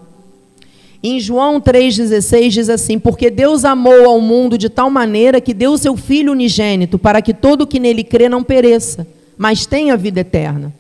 Em 1.02 1.18
João 1.20 1.62
3,16 1.62 2.50
diz 2.50 2.70
assim: 2.70 3.00
Porque 3.00 3.30
Deus 3.30 3.64
amou 3.64 4.06
ao 4.06 4.20
mundo 4.20 4.58
de 4.58 4.68
tal 4.68 4.90
maneira 4.90 5.40
que 5.40 5.54
deu 5.54 5.72
o 5.72 5.78
seu 5.78 5.96
Filho 5.96 6.34
unigênito, 6.34 7.00
para 7.00 7.22
que 7.22 7.34
todo 7.34 7.66
que 7.66 7.80
nele 7.80 8.04
crê 8.04 8.28
não 8.28 8.44
pereça, 8.44 9.08
mas 9.38 9.66
tenha 9.66 9.96
vida 9.96 10.20
eterna. 10.20 10.74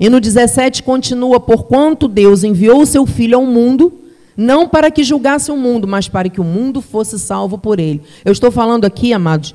E 0.00 0.08
no 0.08 0.20
17 0.20 0.82
continua: 0.82 1.38
Porquanto 1.38 2.08
Deus 2.08 2.42
enviou 2.42 2.82
o 2.82 2.86
seu 2.86 3.06
Filho 3.06 3.38
ao 3.38 3.46
mundo, 3.46 3.92
não 4.36 4.66
para 4.66 4.90
que 4.90 5.04
julgasse 5.04 5.52
o 5.52 5.56
mundo, 5.56 5.86
mas 5.86 6.08
para 6.08 6.28
que 6.28 6.40
o 6.40 6.44
mundo 6.44 6.80
fosse 6.80 7.16
salvo 7.16 7.56
por 7.56 7.78
ele. 7.78 8.02
Eu 8.24 8.32
estou 8.32 8.50
falando 8.50 8.84
aqui, 8.84 9.12
amados, 9.12 9.54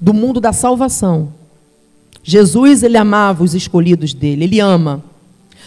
do 0.00 0.14
mundo 0.14 0.40
da 0.40 0.52
salvação. 0.54 1.28
Jesus, 2.24 2.82
ele 2.82 2.96
amava 2.96 3.44
os 3.44 3.54
escolhidos 3.54 4.14
dele, 4.14 4.44
ele 4.44 4.60
ama. 4.60 5.04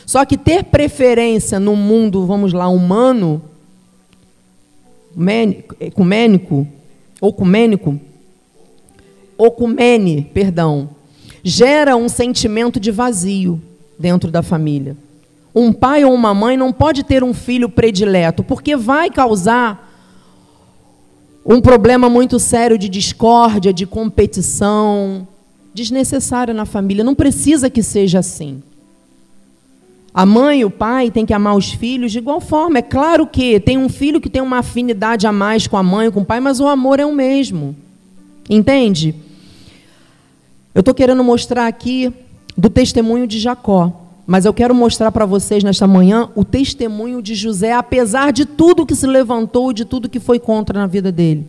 Só 0.05 0.25
que 0.25 0.35
ter 0.35 0.63
preferência 0.63 1.59
no 1.59 1.75
mundo, 1.75 2.25
vamos 2.25 2.51
lá, 2.51 2.67
humano, 2.67 3.41
ecumênico, 5.79 6.67
ocumênico, 7.19 7.99
ocumene, 9.37 10.29
perdão, 10.33 10.89
gera 11.43 11.95
um 11.95 12.09
sentimento 12.09 12.79
de 12.79 12.91
vazio 12.91 13.61
dentro 13.97 14.29
da 14.31 14.41
família. 14.41 14.97
Um 15.53 15.73
pai 15.73 16.05
ou 16.05 16.13
uma 16.13 16.33
mãe 16.33 16.55
não 16.55 16.71
pode 16.71 17.03
ter 17.03 17.23
um 17.23 17.33
filho 17.33 17.69
predileto, 17.69 18.43
porque 18.43 18.75
vai 18.75 19.09
causar 19.09 19.87
um 21.45 21.59
problema 21.59 22.09
muito 22.09 22.39
sério 22.39 22.77
de 22.77 22.87
discórdia, 22.87 23.73
de 23.73 23.85
competição 23.85 25.27
desnecessária 25.73 26.53
na 26.53 26.65
família. 26.65 27.03
Não 27.03 27.15
precisa 27.15 27.69
que 27.69 27.81
seja 27.81 28.19
assim. 28.19 28.61
A 30.13 30.25
mãe 30.25 30.61
e 30.61 30.65
o 30.65 30.71
pai 30.71 31.11
têm 31.11 31.25
que 31.25 31.33
amar 31.33 31.55
os 31.55 31.71
filhos 31.71 32.11
de 32.11 32.17
igual 32.17 32.41
forma. 32.41 32.79
É 32.79 32.81
claro 32.81 33.27
que 33.27 33.59
tem 33.59 33.77
um 33.77 33.87
filho 33.87 34.19
que 34.19 34.29
tem 34.29 34.41
uma 34.41 34.59
afinidade 34.59 35.27
a 35.27 35.31
mais 35.31 35.67
com 35.67 35.77
a 35.77 35.83
mãe 35.83 36.09
com 36.09 36.21
o 36.21 36.25
pai, 36.25 36.39
mas 36.39 36.59
o 36.59 36.67
amor 36.67 36.99
é 36.99 37.05
o 37.05 37.13
mesmo. 37.13 37.75
Entende? 38.49 39.13
Eu 40.73 40.79
estou 40.79 40.93
querendo 40.93 41.23
mostrar 41.23 41.67
aqui 41.67 42.11
do 42.57 42.69
testemunho 42.69 43.27
de 43.27 43.39
Jacó. 43.39 44.05
Mas 44.25 44.45
eu 44.45 44.53
quero 44.53 44.75
mostrar 44.75 45.11
para 45.11 45.25
vocês 45.25 45.63
nesta 45.63 45.87
manhã 45.87 46.29
o 46.35 46.45
testemunho 46.45 47.19
de 47.19 47.33
José, 47.33 47.73
apesar 47.73 48.31
de 48.31 48.45
tudo 48.45 48.85
que 48.85 48.93
se 48.93 49.07
levantou, 49.07 49.73
de 49.73 49.83
tudo 49.85 50.07
que 50.07 50.19
foi 50.19 50.37
contra 50.37 50.79
na 50.79 50.85
vida 50.85 51.11
dele. 51.11 51.47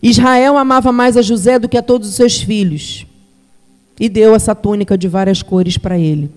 Israel 0.00 0.56
amava 0.56 0.92
mais 0.92 1.16
a 1.16 1.22
José 1.22 1.58
do 1.58 1.68
que 1.68 1.76
a 1.76 1.82
todos 1.82 2.08
os 2.08 2.14
seus 2.14 2.40
filhos 2.40 3.07
e 3.98 4.08
deu 4.08 4.34
essa 4.34 4.54
túnica 4.54 4.96
de 4.96 5.08
várias 5.08 5.42
cores 5.42 5.76
para 5.76 5.98
ele. 5.98 6.30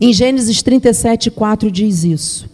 Em 0.00 0.12
Gênesis 0.12 0.62
37, 0.62 1.30
4 1.30 1.70
diz 1.70 2.04
isso. 2.04 2.50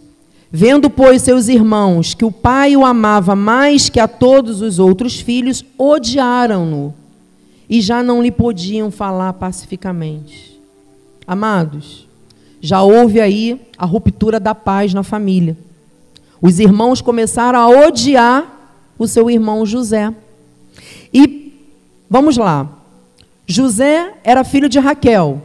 Vendo, 0.51 0.89
pois, 0.89 1.23
seus 1.23 1.47
irmãos 1.47 2.13
que 2.13 2.23
o 2.23 2.31
pai 2.31 2.77
o 2.77 2.85
amava 2.85 3.35
mais 3.35 3.89
que 3.89 3.99
a 3.99 4.07
todos 4.07 4.61
os 4.61 4.79
outros 4.79 5.19
filhos, 5.19 5.65
odiaram-no 5.77 6.93
e 7.67 7.81
já 7.81 8.03
não 8.03 8.21
lhe 8.21 8.31
podiam 8.31 8.91
falar 8.91 9.33
pacificamente. 9.33 10.59
Amados, 11.25 12.07
já 12.61 12.83
houve 12.83 13.19
aí 13.19 13.59
a 13.77 13.85
ruptura 13.85 14.39
da 14.39 14.53
paz 14.53 14.93
na 14.93 15.01
família. 15.01 15.57
Os 16.41 16.59
irmãos 16.59 17.01
começaram 17.01 17.57
a 17.57 17.67
odiar 17.67 18.45
o 18.97 19.07
seu 19.07 19.29
irmão 19.29 19.65
José. 19.65 20.13
E 21.13 21.53
vamos 22.09 22.37
lá. 22.37 22.69
José 23.45 24.13
era 24.23 24.43
filho 24.43 24.69
de 24.69 24.79
Raquel. 24.79 25.41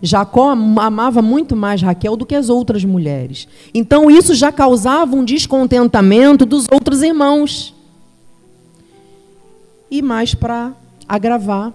Jacó 0.00 0.50
amava 0.50 1.20
muito 1.20 1.56
mais 1.56 1.82
Raquel 1.82 2.16
do 2.16 2.24
que 2.24 2.34
as 2.34 2.48
outras 2.48 2.84
mulheres. 2.84 3.48
Então 3.74 4.10
isso 4.10 4.34
já 4.34 4.52
causava 4.52 5.16
um 5.16 5.24
descontentamento 5.24 6.46
dos 6.46 6.66
outros 6.70 7.02
irmãos. 7.02 7.74
E 9.90 10.02
mais 10.02 10.34
para 10.34 10.72
agravar, 11.08 11.72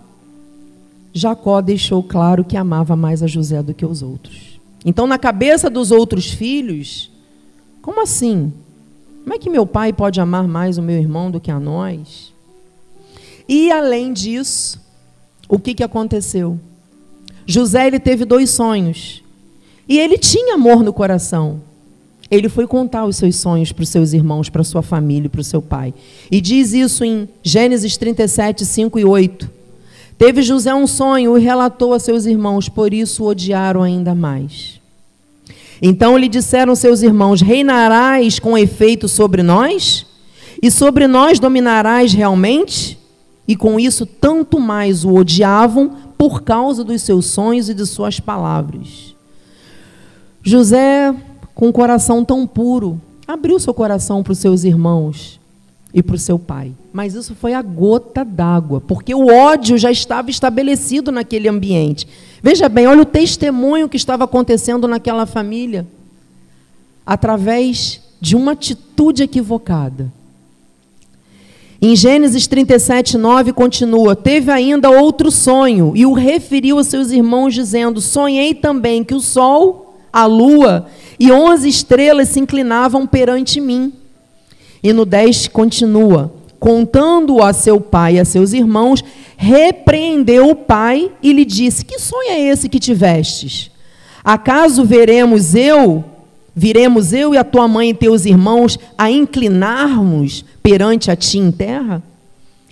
Jacó 1.13 1.61
deixou 1.61 2.01
claro 2.01 2.43
que 2.43 2.57
amava 2.57 2.95
mais 2.95 3.21
a 3.21 3.27
José 3.27 3.61
do 3.61 3.73
que 3.73 3.85
os 3.85 4.01
outros. 4.01 4.59
Então, 4.85 5.07
na 5.07 5.17
cabeça 5.17 5.69
dos 5.69 5.91
outros 5.91 6.31
filhos, 6.31 7.09
como 7.81 8.01
assim? 8.01 8.51
Como 9.23 9.33
é 9.33 9.39
que 9.39 9.49
meu 9.49 9.65
pai 9.65 9.93
pode 9.93 10.19
amar 10.19 10.47
mais 10.47 10.77
o 10.77 10.81
meu 10.81 10.97
irmão 10.97 11.31
do 11.31 11.39
que 11.39 11.49
a 11.49 11.59
nós? 11.59 12.33
E 13.47 13.71
além 13.71 14.11
disso, 14.11 14.82
o 15.47 15.59
que, 15.59 15.73
que 15.73 15.83
aconteceu? 15.83 16.59
José 17.45 17.87
ele 17.87 17.99
teve 17.99 18.25
dois 18.25 18.49
sonhos. 18.49 19.23
E 19.87 19.99
ele 19.99 20.17
tinha 20.17 20.55
amor 20.55 20.83
no 20.83 20.93
coração. 20.93 21.61
Ele 22.31 22.49
foi 22.49 22.65
contar 22.65 23.05
os 23.05 23.17
seus 23.17 23.35
sonhos 23.35 23.71
para 23.71 23.83
os 23.83 23.89
seus 23.89 24.13
irmãos, 24.13 24.49
para 24.49 24.63
sua 24.63 24.81
família, 24.81 25.29
para 25.29 25.41
o 25.41 25.43
seu 25.43 25.61
pai. 25.61 25.93
E 26.31 26.41
diz 26.41 26.73
isso 26.73 27.03
em 27.03 27.27
Gênesis 27.43 27.97
37, 27.97 28.65
5 28.65 28.99
e 28.99 29.05
8. 29.05 29.49
Teve 30.17 30.41
José 30.41 30.73
um 30.73 30.87
sonho 30.87 31.37
e 31.37 31.41
relatou 31.41 31.93
a 31.93 31.99
seus 31.99 32.25
irmãos, 32.25 32.69
por 32.69 32.93
isso 32.93 33.23
o 33.23 33.27
odiaram 33.27 33.83
ainda 33.83 34.15
mais. 34.15 34.79
Então 35.81 36.17
lhe 36.17 36.29
disseram 36.29 36.75
seus 36.75 37.01
irmãos: 37.01 37.41
Reinarás 37.41 38.39
com 38.39 38.57
efeito 38.57 39.07
sobre 39.07 39.43
nós? 39.43 40.05
E 40.61 40.71
sobre 40.71 41.07
nós 41.07 41.39
dominarás 41.39 42.13
realmente? 42.13 42.97
E 43.47 43.55
com 43.55 43.79
isso, 43.79 44.05
tanto 44.05 44.59
mais 44.59 45.03
o 45.03 45.13
odiavam 45.13 45.91
por 46.17 46.43
causa 46.43 46.83
dos 46.83 47.01
seus 47.01 47.25
sonhos 47.25 47.69
e 47.69 47.73
de 47.73 47.85
suas 47.85 48.19
palavras. 48.19 49.13
José 50.41 51.13
com 51.53 51.67
um 51.67 51.71
coração 51.71 52.25
tão 52.25 52.47
puro, 52.47 52.99
abriu 53.27 53.59
seu 53.59 53.73
coração 53.73 54.23
para 54.23 54.33
os 54.33 54.39
seus 54.39 54.63
irmãos 54.63 55.39
e 55.93 56.01
para 56.01 56.15
o 56.15 56.19
seu 56.19 56.39
pai. 56.39 56.71
Mas 56.91 57.13
isso 57.13 57.35
foi 57.35 57.53
a 57.53 57.61
gota 57.61 58.25
d'água, 58.25 58.81
porque 58.81 59.13
o 59.13 59.27
ódio 59.27 59.77
já 59.77 59.91
estava 59.91 60.29
estabelecido 60.29 61.11
naquele 61.11 61.47
ambiente. 61.47 62.07
Veja 62.41 62.67
bem, 62.67 62.87
olha 62.87 63.03
o 63.03 63.05
testemunho 63.05 63.87
que 63.87 63.97
estava 63.97 64.23
acontecendo 64.23 64.87
naquela 64.87 65.25
família 65.25 65.87
através 67.05 68.01
de 68.19 68.35
uma 68.35 68.53
atitude 68.53 69.23
equivocada. 69.23 70.11
Em 71.85 71.97
Gênesis 71.97 72.47
37, 72.47 73.17
9 73.17 73.51
continua: 73.51 74.15
Teve 74.15 74.49
ainda 74.49 74.89
outro 74.89 75.29
sonho 75.29 75.91
e 75.93 76.05
o 76.05 76.13
referiu 76.13 76.79
a 76.79 76.83
seus 76.85 77.11
irmãos, 77.11 77.53
dizendo: 77.53 77.99
Sonhei 77.99 78.53
também 78.53 79.03
que 79.03 79.13
o 79.13 79.19
sol, 79.19 79.93
a 80.11 80.25
lua 80.25 80.85
e 81.19 81.29
onze 81.29 81.67
estrelas 81.67 82.29
se 82.29 82.39
inclinavam 82.39 83.05
perante 83.05 83.59
mim. 83.59 83.91
E 84.81 84.93
no 84.93 85.03
10 85.03 85.49
continua: 85.49 86.33
contando 86.57 87.43
a 87.43 87.51
seu 87.51 87.81
pai 87.81 88.15
e 88.15 88.19
a 88.21 88.23
seus 88.23 88.53
irmãos, 88.53 89.03
repreendeu 89.35 90.51
o 90.51 90.55
pai 90.55 91.11
e 91.21 91.33
lhe 91.33 91.43
disse: 91.43 91.83
Que 91.83 91.99
sonho 91.99 92.31
é 92.31 92.39
esse 92.39 92.69
que 92.69 92.79
tivestes? 92.79 93.69
Acaso 94.23 94.85
veremos 94.85 95.53
eu, 95.53 96.01
viremos 96.55 97.13
eu 97.13 97.33
e 97.33 97.37
a 97.37 97.43
tua 97.43 97.67
mãe 97.67 97.89
e 97.89 97.93
teus 97.93 98.25
irmãos 98.25 98.77
a 98.97 99.09
inclinarmos 99.09 100.45
perante 100.61 101.09
a 101.09 101.15
ti 101.15 101.37
em 101.39 101.51
terra? 101.51 102.01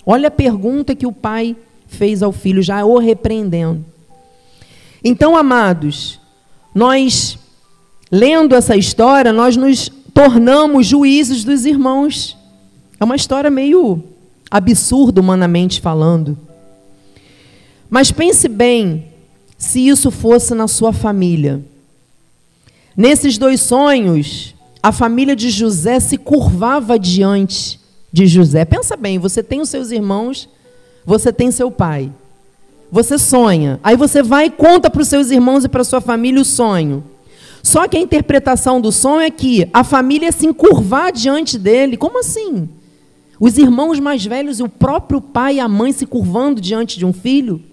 Olha 0.05 0.27
a 0.27 0.31
pergunta 0.31 0.95
que 0.95 1.07
o 1.07 1.11
pai 1.11 1.55
fez 1.87 2.23
ao 2.23 2.31
filho, 2.31 2.61
já 2.61 2.83
o 2.83 2.97
repreendendo. 2.97 3.85
Então, 5.03 5.35
amados, 5.35 6.19
nós 6.73 7.39
Lendo 8.11 8.53
essa 8.53 8.75
história, 8.75 9.31
nós 9.31 9.55
nos 9.55 9.89
tornamos 10.13 10.85
juízes 10.85 11.45
dos 11.45 11.65
irmãos. 11.65 12.37
É 12.99 13.05
uma 13.05 13.15
história 13.15 13.49
meio 13.49 14.03
absurda, 14.49 15.21
humanamente 15.21 15.79
falando. 15.79 16.37
Mas 17.89 18.11
pense 18.11 18.49
bem 18.49 19.05
se 19.57 19.87
isso 19.87 20.11
fosse 20.11 20.53
na 20.53 20.67
sua 20.67 20.91
família. 20.91 21.61
Nesses 23.01 23.35
dois 23.35 23.61
sonhos, 23.61 24.53
a 24.83 24.91
família 24.91 25.35
de 25.35 25.49
José 25.49 25.99
se 25.99 26.19
curvava 26.19 26.99
diante 26.99 27.79
de 28.13 28.27
José. 28.27 28.63
Pensa 28.63 28.95
bem, 28.95 29.17
você 29.17 29.41
tem 29.41 29.59
os 29.59 29.69
seus 29.69 29.89
irmãos, 29.89 30.47
você 31.03 31.33
tem 31.33 31.49
seu 31.49 31.71
pai. 31.71 32.11
Você 32.91 33.17
sonha. 33.17 33.79
Aí 33.83 33.97
você 33.97 34.21
vai 34.21 34.45
e 34.45 34.49
conta 34.51 34.87
para 34.87 35.01
os 35.01 35.07
seus 35.07 35.31
irmãos 35.31 35.65
e 35.65 35.67
para 35.67 35.83
sua 35.83 35.99
família 35.99 36.39
o 36.39 36.45
sonho. 36.45 37.03
Só 37.63 37.87
que 37.87 37.97
a 37.97 37.99
interpretação 37.99 38.79
do 38.79 38.91
sonho 38.91 39.21
é 39.21 39.31
que 39.31 39.67
a 39.73 39.83
família 39.83 40.31
se 40.31 40.45
encurvar 40.45 41.11
diante 41.11 41.57
dele. 41.57 41.97
Como 41.97 42.19
assim? 42.19 42.69
Os 43.39 43.57
irmãos 43.57 43.99
mais 43.99 44.23
velhos 44.23 44.59
e 44.59 44.63
o 44.63 44.69
próprio 44.69 45.19
pai 45.19 45.55
e 45.55 45.59
a 45.59 45.67
mãe 45.67 45.91
se 45.91 46.05
curvando 46.05 46.61
diante 46.61 46.99
de 46.99 47.05
um 47.07 47.11
filho? 47.11 47.63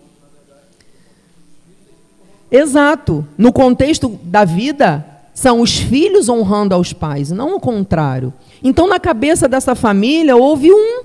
Exato. 2.51 3.29
No 3.37 3.53
contexto 3.53 4.19
da 4.25 4.47
vida, 4.47 5.05
são 5.39 5.61
os 5.61 5.79
filhos 5.79 6.29
honrando 6.29 6.75
aos 6.75 6.93
pais, 6.93 7.31
não 7.31 7.55
o 7.55 7.61
contrário. 7.61 8.35
Então, 8.61 8.89
na 8.89 8.99
cabeça 8.99 9.47
dessa 9.47 9.77
família, 9.77 10.37
houve 10.37 10.73
um, 10.73 11.03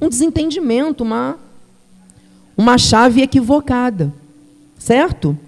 um 0.00 0.08
desentendimento, 0.08 1.04
uma, 1.04 1.38
uma 2.56 2.76
chave 2.76 3.22
equivocada. 3.22 4.12
Certo? 4.76 5.38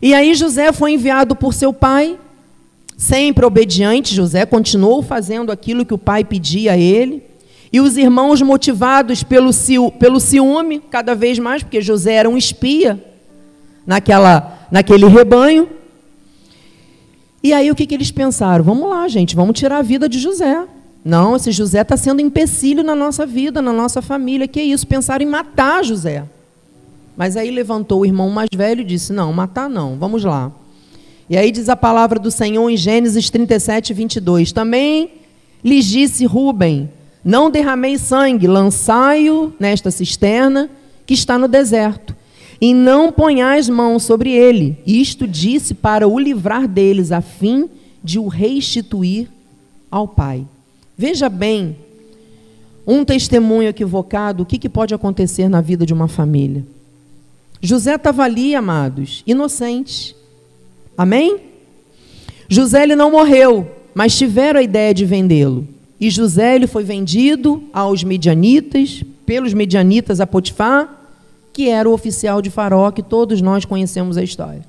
E 0.00 0.14
aí, 0.14 0.34
José 0.34 0.72
foi 0.72 0.92
enviado 0.92 1.36
por 1.36 1.52
seu 1.52 1.74
pai 1.74 2.18
Sempre 2.96 3.44
obediente, 3.44 4.14
José 4.14 4.46
continuou 4.46 5.02
fazendo 5.02 5.50
aquilo 5.50 5.84
que 5.84 5.92
o 5.92 5.98
pai 5.98 6.22
pedia 6.24 6.72
a 6.72 6.78
ele. 6.78 7.24
E 7.72 7.80
os 7.80 7.96
irmãos, 7.96 8.40
motivados 8.40 9.24
pelo, 9.24 9.50
pelo 9.98 10.20
ciúme, 10.20 10.80
cada 10.90 11.12
vez 11.12 11.40
mais, 11.40 11.64
porque 11.64 11.80
José 11.80 12.14
era 12.14 12.30
um 12.30 12.38
espia 12.38 13.02
naquela, 13.84 14.66
naquele 14.70 15.06
rebanho. 15.06 15.68
E 17.44 17.52
aí 17.52 17.70
o 17.70 17.74
que, 17.74 17.86
que 17.86 17.94
eles 17.94 18.10
pensaram? 18.10 18.64
Vamos 18.64 18.88
lá, 18.88 19.06
gente, 19.06 19.36
vamos 19.36 19.58
tirar 19.58 19.76
a 19.76 19.82
vida 19.82 20.08
de 20.08 20.18
José. 20.18 20.66
Não, 21.04 21.36
esse 21.36 21.52
José 21.52 21.82
está 21.82 21.94
sendo 21.94 22.22
empecilho 22.22 22.82
na 22.82 22.94
nossa 22.94 23.26
vida, 23.26 23.60
na 23.60 23.70
nossa 23.70 24.00
família. 24.00 24.48
Que 24.48 24.62
isso? 24.62 24.86
Pensaram 24.86 25.22
em 25.22 25.28
matar 25.28 25.84
José. 25.84 26.24
Mas 27.14 27.36
aí 27.36 27.50
levantou 27.50 28.00
o 28.00 28.06
irmão 28.06 28.30
mais 28.30 28.48
velho 28.56 28.80
e 28.80 28.84
disse: 28.84 29.12
Não, 29.12 29.30
matar 29.30 29.68
não, 29.68 29.98
vamos 29.98 30.24
lá. 30.24 30.50
E 31.28 31.36
aí 31.36 31.50
diz 31.50 31.68
a 31.68 31.76
palavra 31.76 32.18
do 32.18 32.30
Senhor 32.30 32.70
em 32.70 32.78
Gênesis 32.78 33.28
37, 33.28 33.92
22. 33.92 34.50
Também 34.50 35.10
lhes 35.62 35.84
disse 35.84 36.24
Rubem: 36.24 36.88
Não 37.22 37.50
derramei 37.50 37.98
sangue, 37.98 38.46
lançai-o 38.46 39.52
nesta 39.60 39.90
cisterna 39.90 40.70
que 41.04 41.12
está 41.12 41.38
no 41.38 41.46
deserto, 41.46 42.16
e 42.60 42.72
não 42.72 43.12
ponhais 43.12 43.68
mãos 43.68 44.02
sobre 44.02 44.30
ele. 44.30 44.78
Isto 44.86 45.26
disse 45.26 45.74
para 45.74 46.06
o 46.06 46.18
livrar 46.18 46.66
deles, 46.68 47.12
a 47.12 47.20
fim 47.20 47.68
de 48.02 48.18
o 48.18 48.28
restituir 48.28 49.28
ao 49.90 50.06
Pai. 50.06 50.46
Veja 50.96 51.28
bem, 51.28 51.76
um 52.86 53.04
testemunho 53.04 53.68
equivocado, 53.68 54.42
o 54.42 54.46
que, 54.46 54.58
que 54.58 54.68
pode 54.68 54.94
acontecer 54.94 55.48
na 55.48 55.60
vida 55.60 55.86
de 55.86 55.92
uma 55.92 56.08
família? 56.08 56.64
José 57.60 57.94
estava 57.94 58.22
ali, 58.22 58.54
amados, 58.54 59.22
inocente 59.26 60.14
Amém? 60.96 61.38
José 62.48 62.82
ele 62.82 62.94
não 62.94 63.10
morreu, 63.10 63.68
mas 63.94 64.16
tiveram 64.16 64.60
a 64.60 64.62
ideia 64.62 64.94
de 64.94 65.04
vendê-lo. 65.04 65.66
E 66.00 66.08
José 66.08 66.54
ele 66.54 66.66
foi 66.66 66.84
vendido 66.84 67.62
aos 67.72 68.04
medianitas, 68.04 69.02
pelos 69.26 69.52
medianitas 69.52 70.20
a 70.20 70.26
Potifar, 70.26 71.03
que 71.54 71.68
era 71.70 71.88
o 71.88 71.92
oficial 71.92 72.42
de 72.42 72.50
Faraó, 72.50 72.90
que 72.90 73.02
todos 73.02 73.40
nós 73.40 73.64
conhecemos 73.64 74.18
a 74.18 74.22
história. 74.24 74.62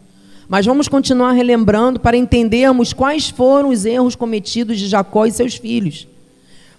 Mas 0.47 0.67
vamos 0.67 0.87
continuar 0.87 1.31
relembrando 1.31 1.99
para 1.99 2.15
entendermos 2.15 2.93
quais 2.93 3.27
foram 3.27 3.69
os 3.69 3.85
erros 3.85 4.15
cometidos 4.15 4.77
de 4.77 4.87
Jacó 4.87 5.25
e 5.25 5.31
seus 5.31 5.55
filhos. 5.55 6.07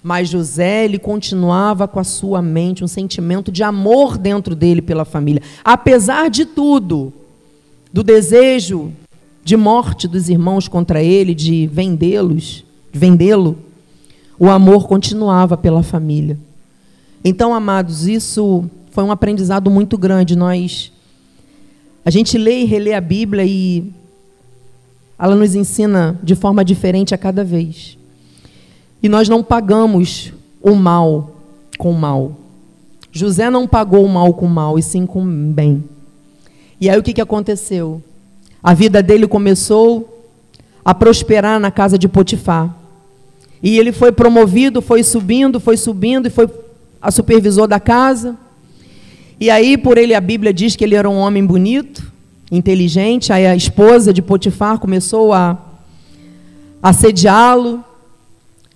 Mas 0.00 0.28
José, 0.28 0.84
ele 0.84 1.00
continuava 1.00 1.88
com 1.88 1.98
a 1.98 2.04
sua 2.04 2.40
mente 2.40 2.84
um 2.84 2.86
sentimento 2.86 3.50
de 3.50 3.64
amor 3.64 4.16
dentro 4.16 4.54
dele 4.54 4.80
pela 4.80 5.04
família. 5.04 5.42
Apesar 5.64 6.30
de 6.30 6.46
tudo, 6.46 7.12
do 7.92 8.04
desejo 8.04 8.92
de 9.42 9.56
morte 9.56 10.06
dos 10.06 10.28
irmãos 10.28 10.68
contra 10.68 11.02
ele, 11.02 11.34
de 11.34 11.66
vendê-los, 11.66 12.64
vendê-lo, 12.92 13.58
o 14.38 14.48
amor 14.48 14.86
continuava 14.86 15.56
pela 15.56 15.82
família. 15.82 16.38
Então, 17.24 17.52
amados, 17.52 18.06
isso 18.06 18.70
foi 18.96 19.04
um 19.04 19.12
aprendizado 19.12 19.70
muito 19.70 19.98
grande. 19.98 20.34
Nós 20.34 20.90
a 22.02 22.08
gente 22.08 22.38
lê 22.38 22.60
e 22.60 22.64
relê 22.64 22.94
a 22.94 23.00
Bíblia 23.00 23.44
e 23.44 23.92
ela 25.18 25.34
nos 25.36 25.54
ensina 25.54 26.18
de 26.22 26.34
forma 26.34 26.64
diferente 26.64 27.14
a 27.14 27.18
cada 27.18 27.44
vez. 27.44 27.98
E 29.02 29.08
nós 29.10 29.28
não 29.28 29.42
pagamos 29.42 30.32
o 30.62 30.74
mal 30.74 31.30
com 31.76 31.90
o 31.90 31.94
mal. 31.94 32.36
José 33.12 33.50
não 33.50 33.68
pagou 33.68 34.02
o 34.02 34.08
mal 34.08 34.32
com 34.32 34.46
o 34.46 34.48
mal, 34.48 34.78
e 34.78 34.82
sim 34.82 35.04
com 35.04 35.22
o 35.22 35.26
bem. 35.26 35.84
E 36.80 36.88
aí 36.88 36.98
o 36.98 37.02
que, 37.02 37.12
que 37.12 37.20
aconteceu? 37.20 38.02
A 38.62 38.72
vida 38.72 39.02
dele 39.02 39.28
começou 39.28 40.26
a 40.82 40.94
prosperar 40.94 41.60
na 41.60 41.70
casa 41.70 41.98
de 41.98 42.08
Potifar. 42.08 42.74
E 43.62 43.78
ele 43.78 43.92
foi 43.92 44.10
promovido, 44.10 44.80
foi 44.80 45.02
subindo, 45.02 45.60
foi 45.60 45.76
subindo 45.76 46.28
e 46.28 46.30
foi 46.30 46.48
a 47.02 47.10
supervisor 47.10 47.68
da 47.68 47.78
casa. 47.78 48.38
E 49.38 49.50
aí, 49.50 49.76
por 49.76 49.98
ele, 49.98 50.14
a 50.14 50.20
Bíblia 50.20 50.52
diz 50.52 50.76
que 50.76 50.84
ele 50.84 50.94
era 50.94 51.08
um 51.08 51.16
homem 51.16 51.44
bonito, 51.44 52.10
inteligente. 52.50 53.32
Aí 53.32 53.46
a 53.46 53.54
esposa 53.54 54.12
de 54.12 54.22
Potifar 54.22 54.78
começou 54.78 55.32
a 55.32 55.58
assediá-lo, 56.82 57.84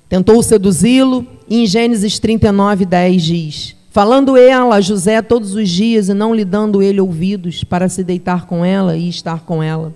tentou 0.08 0.42
seduzi-lo. 0.42 1.26
E 1.48 1.62
em 1.62 1.66
Gênesis 1.66 2.18
39, 2.18 2.84
10 2.84 3.22
diz: 3.22 3.76
Falando 3.90 4.36
ela 4.36 4.76
a 4.76 4.80
José 4.80 5.20
todos 5.22 5.54
os 5.54 5.68
dias 5.68 6.08
e 6.08 6.14
não 6.14 6.34
lhe 6.34 6.44
dando 6.44 6.82
ele 6.82 7.00
ouvidos 7.00 7.64
para 7.64 7.88
se 7.88 8.04
deitar 8.04 8.46
com 8.46 8.64
ela 8.64 8.96
e 8.96 9.08
estar 9.08 9.40
com 9.40 9.62
ela. 9.62 9.92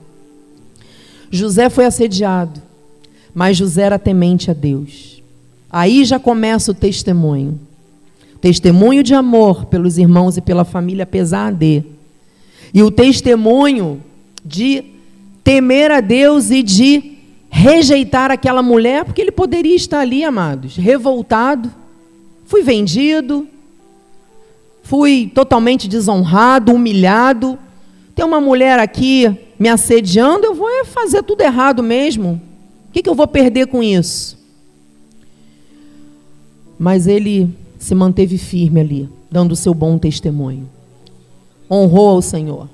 José 1.30 1.68
foi 1.68 1.84
assediado, 1.84 2.62
mas 3.34 3.56
José 3.56 3.82
era 3.82 3.98
temente 3.98 4.50
a 4.50 4.54
Deus. 4.54 5.22
Aí 5.70 6.04
já 6.04 6.18
começa 6.18 6.70
o 6.70 6.74
testemunho. 6.74 7.58
Testemunho 8.44 9.02
de 9.02 9.14
amor 9.14 9.64
pelos 9.64 9.96
irmãos 9.96 10.36
e 10.36 10.42
pela 10.42 10.66
família, 10.66 11.04
apesar 11.04 11.50
de. 11.50 11.82
E 12.74 12.82
o 12.82 12.90
testemunho 12.90 14.02
de 14.44 14.84
temer 15.42 15.90
a 15.90 16.02
Deus 16.02 16.50
e 16.50 16.62
de 16.62 17.16
rejeitar 17.48 18.30
aquela 18.30 18.62
mulher, 18.62 19.06
porque 19.06 19.22
ele 19.22 19.32
poderia 19.32 19.74
estar 19.74 20.00
ali, 20.00 20.22
amados, 20.22 20.76
revoltado. 20.76 21.72
Fui 22.44 22.62
vendido, 22.62 23.48
fui 24.82 25.32
totalmente 25.34 25.88
desonrado, 25.88 26.70
humilhado. 26.70 27.58
Tem 28.14 28.26
uma 28.26 28.42
mulher 28.42 28.78
aqui 28.78 29.38
me 29.58 29.70
assediando, 29.70 30.44
eu 30.44 30.54
vou 30.54 30.68
é 30.68 30.84
fazer 30.84 31.22
tudo 31.22 31.40
errado 31.40 31.82
mesmo. 31.82 32.38
O 32.90 32.92
que, 32.92 33.02
que 33.02 33.08
eu 33.08 33.14
vou 33.14 33.26
perder 33.26 33.68
com 33.68 33.82
isso? 33.82 34.38
Mas 36.78 37.06
ele 37.06 37.63
se 37.84 37.94
manteve 37.94 38.38
firme 38.38 38.80
ali, 38.80 39.08
dando 39.30 39.52
o 39.52 39.56
seu 39.56 39.74
bom 39.74 39.98
testemunho. 39.98 40.66
Honrou 41.70 42.08
ao 42.08 42.22
Senhor. 42.22 42.66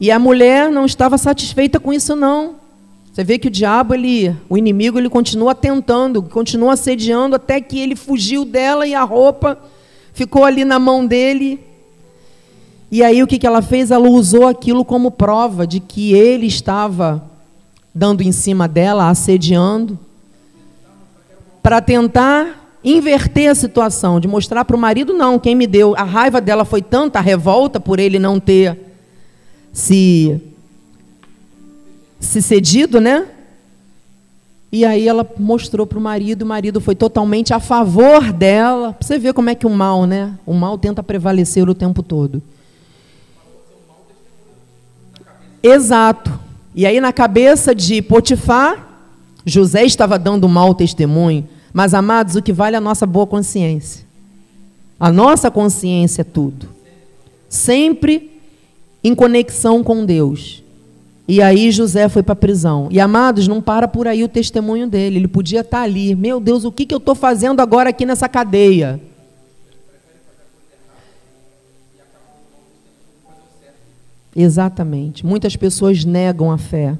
E 0.00 0.10
a 0.10 0.18
mulher 0.18 0.68
não 0.68 0.84
estava 0.84 1.16
satisfeita 1.16 1.78
com 1.78 1.92
isso, 1.92 2.16
não. 2.16 2.56
Você 3.12 3.22
vê 3.22 3.38
que 3.38 3.46
o 3.46 3.50
diabo, 3.50 3.94
ele, 3.94 4.34
o 4.48 4.58
inimigo, 4.58 4.98
ele 4.98 5.08
continua 5.08 5.54
tentando, 5.54 6.24
continua 6.24 6.72
assediando 6.72 7.36
até 7.36 7.60
que 7.60 7.78
ele 7.78 7.94
fugiu 7.94 8.44
dela 8.44 8.84
e 8.84 8.96
a 8.96 9.04
roupa 9.04 9.56
ficou 10.12 10.44
ali 10.44 10.64
na 10.64 10.80
mão 10.80 11.06
dele. 11.06 11.60
E 12.90 13.04
aí 13.04 13.22
o 13.22 13.28
que, 13.28 13.38
que 13.38 13.46
ela 13.46 13.62
fez? 13.62 13.92
Ela 13.92 14.08
usou 14.08 14.48
aquilo 14.48 14.84
como 14.84 15.12
prova 15.12 15.64
de 15.64 15.78
que 15.78 16.14
ele 16.14 16.46
estava 16.46 17.22
dando 17.94 18.22
em 18.22 18.32
cima 18.32 18.66
dela, 18.66 19.08
assediando, 19.08 19.96
para 21.62 21.80
tentar 21.80 22.59
inverter 22.82 23.50
a 23.50 23.54
situação, 23.54 24.18
de 24.18 24.26
mostrar 24.26 24.64
para 24.64 24.76
o 24.76 24.78
marido, 24.78 25.12
não, 25.12 25.38
quem 25.38 25.54
me 25.54 25.66
deu, 25.66 25.94
a 25.96 26.02
raiva 26.02 26.40
dela 26.40 26.64
foi 26.64 26.80
tanta, 26.80 27.18
a 27.18 27.22
revolta 27.22 27.78
por 27.78 27.98
ele 27.98 28.18
não 28.18 28.40
ter 28.40 28.78
se, 29.72 30.40
se 32.18 32.40
cedido, 32.40 33.00
né? 33.00 33.26
E 34.72 34.84
aí 34.84 35.08
ela 35.08 35.28
mostrou 35.36 35.84
para 35.84 35.98
o 35.98 36.00
marido, 36.00 36.42
o 36.42 36.46
marido 36.46 36.80
foi 36.80 36.94
totalmente 36.94 37.52
a 37.52 37.58
favor 37.58 38.32
dela. 38.32 38.96
Você 39.00 39.18
vê 39.18 39.32
como 39.32 39.50
é 39.50 39.54
que 39.54 39.66
o 39.66 39.70
mal, 39.70 40.06
né? 40.06 40.38
O 40.46 40.54
mal 40.54 40.78
tenta 40.78 41.02
prevalecer 41.02 41.68
o 41.68 41.74
tempo 41.74 42.04
todo. 42.04 42.40
Exato. 45.60 46.38
E 46.72 46.86
aí 46.86 47.00
na 47.00 47.12
cabeça 47.12 47.74
de 47.74 48.00
Potifar, 48.00 48.86
José 49.44 49.84
estava 49.84 50.16
dando 50.16 50.48
mau 50.48 50.72
testemunho, 50.72 51.48
mas 51.72 51.94
amados, 51.94 52.36
o 52.36 52.42
que 52.42 52.52
vale 52.52 52.76
é 52.76 52.78
a 52.78 52.80
nossa 52.80 53.06
boa 53.06 53.26
consciência. 53.26 54.04
A 54.98 55.10
nossa 55.10 55.50
consciência 55.50 56.22
é 56.22 56.24
tudo. 56.24 56.68
Sempre 57.48 58.30
em 59.02 59.14
conexão 59.14 59.82
com 59.82 60.04
Deus. 60.04 60.62
E 61.26 61.40
aí 61.40 61.70
José 61.70 62.08
foi 62.08 62.22
para 62.22 62.32
a 62.32 62.36
prisão. 62.36 62.88
E 62.90 63.00
amados, 63.00 63.46
não 63.46 63.62
para 63.62 63.86
por 63.86 64.08
aí 64.08 64.24
o 64.24 64.28
testemunho 64.28 64.88
dele. 64.88 65.16
Ele 65.16 65.28
podia 65.28 65.60
estar 65.60 65.78
tá 65.78 65.84
ali. 65.84 66.14
Meu 66.14 66.40
Deus, 66.40 66.64
o 66.64 66.72
que, 66.72 66.84
que 66.84 66.92
eu 66.92 66.98
estou 66.98 67.14
fazendo 67.14 67.60
agora 67.60 67.90
aqui 67.90 68.04
nessa 68.04 68.28
cadeia? 68.28 69.00
Exatamente. 74.34 75.24
Muitas 75.24 75.56
pessoas 75.56 76.04
negam 76.04 76.50
a 76.50 76.58
fé. 76.58 76.96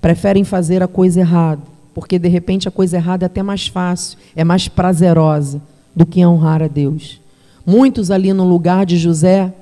Preferem 0.00 0.44
fazer 0.44 0.82
a 0.82 0.88
coisa 0.88 1.20
errada. 1.20 1.62
Porque 1.94 2.18
de 2.18 2.28
repente 2.28 2.68
a 2.68 2.70
coisa 2.70 2.96
errada 2.96 3.24
é 3.24 3.26
até 3.26 3.42
mais 3.42 3.66
fácil, 3.66 4.18
é 4.36 4.44
mais 4.44 4.68
prazerosa 4.68 5.60
do 5.94 6.06
que 6.06 6.24
honrar 6.24 6.62
a 6.62 6.68
Deus. 6.68 7.20
Muitos 7.66 8.10
ali 8.10 8.32
no 8.32 8.48
lugar 8.48 8.86
de 8.86 8.96
José, 8.96 9.52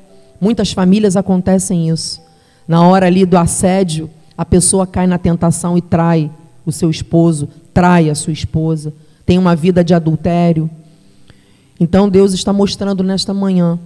muitas 0.41 0.73
famílias 0.73 1.17
acontecem 1.17 1.89
isso. 1.89 2.21
Na 2.69 2.87
hora 2.87 3.07
ali 3.07 3.25
do 3.25 3.37
assédio, 3.37 4.11
a 4.37 4.45
pessoa 4.45 4.87
cai 4.87 5.07
na 5.07 5.19
tentação 5.19 5.79
e 5.79 5.81
trai 5.81 6.31
o 6.65 6.73
seu 6.73 6.91
esposo, 6.91 7.49
trai 7.73 8.11
a 8.11 8.15
sua 8.15 8.33
esposa, 8.33 8.93
tem 9.25 9.39
uma 9.39 9.57
vida 9.57 9.83
de 9.83 9.95
adultério. 9.95 10.69
Então 11.81 12.09
Deus 12.09 12.33
está 12.33 12.53
mostrando 12.53 13.03
nesta 13.03 13.33
manhã 13.33 13.79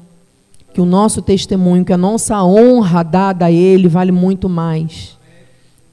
que 0.73 0.81
o 0.81 0.87
nosso 0.87 1.21
testemunho, 1.21 1.85
que 1.85 1.93
a 1.93 1.99
nossa 1.99 2.43
honra 2.43 3.03
dada 3.03 3.47
a 3.47 3.53
Ele 3.53 3.89
vale 3.89 4.13
muito 4.13 4.49
mais 4.49 5.19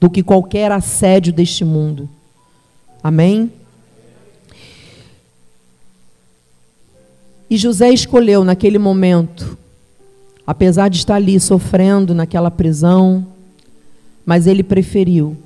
do 0.00 0.08
que 0.08 0.22
qualquer 0.22 0.70
assédio 0.70 1.32
deste 1.32 1.64
mundo. 1.64 2.08
Amém? 3.02 3.52
E 7.50 7.56
José 7.56 7.90
escolheu 7.90 8.44
naquele 8.44 8.78
momento, 8.78 9.56
apesar 10.46 10.88
de 10.88 10.98
estar 10.98 11.14
ali 11.14 11.40
sofrendo 11.40 12.14
naquela 12.14 12.50
prisão, 12.50 13.26
mas 14.26 14.46
ele 14.46 14.62
preferiu 14.62 15.36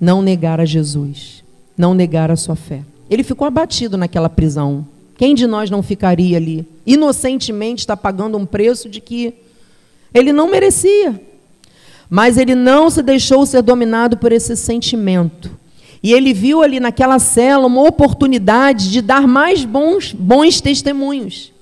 não 0.00 0.20
negar 0.20 0.60
a 0.60 0.64
Jesus, 0.64 1.44
não 1.78 1.94
negar 1.94 2.30
a 2.30 2.36
sua 2.36 2.56
fé. 2.56 2.82
Ele 3.08 3.22
ficou 3.22 3.46
abatido 3.46 3.96
naquela 3.96 4.28
prisão. 4.28 4.84
Quem 5.16 5.34
de 5.34 5.46
nós 5.46 5.70
não 5.70 5.82
ficaria 5.82 6.36
ali? 6.36 6.66
Inocentemente 6.84 7.80
está 7.80 7.96
pagando 7.96 8.36
um 8.36 8.44
preço 8.44 8.88
de 8.88 9.00
que 9.00 9.32
ele 10.12 10.32
não 10.32 10.50
merecia. 10.50 11.20
Mas 12.10 12.36
ele 12.36 12.54
não 12.54 12.90
se 12.90 13.02
deixou 13.02 13.46
ser 13.46 13.62
dominado 13.62 14.16
por 14.16 14.32
esse 14.32 14.56
sentimento. 14.56 15.50
E 16.02 16.12
ele 16.12 16.32
viu 16.32 16.62
ali 16.62 16.78
naquela 16.78 17.18
cela 17.18 17.66
uma 17.66 17.82
oportunidade 17.82 18.90
de 18.90 19.00
dar 19.00 19.26
mais 19.26 19.64
bons, 19.64 20.12
bons 20.12 20.60
testemunhos 20.60 21.52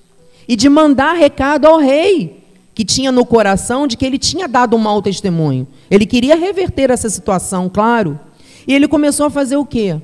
e 0.46 0.56
de 0.56 0.68
mandar 0.68 1.14
recado 1.14 1.66
ao 1.66 1.78
rei, 1.78 2.44
que 2.74 2.84
tinha 2.84 3.12
no 3.12 3.24
coração 3.24 3.86
de 3.86 3.96
que 3.96 4.04
ele 4.04 4.18
tinha 4.18 4.48
dado 4.48 4.76
um 4.76 4.80
mau 4.80 5.00
testemunho. 5.00 5.66
Ele 5.90 6.04
queria 6.04 6.36
reverter 6.36 6.90
essa 6.90 7.08
situação, 7.08 7.70
claro. 7.72 8.18
E 8.66 8.74
ele 8.74 8.88
começou 8.88 9.26
a 9.26 9.30
fazer 9.30 9.56
o 9.56 9.64
quê? 9.64 10.00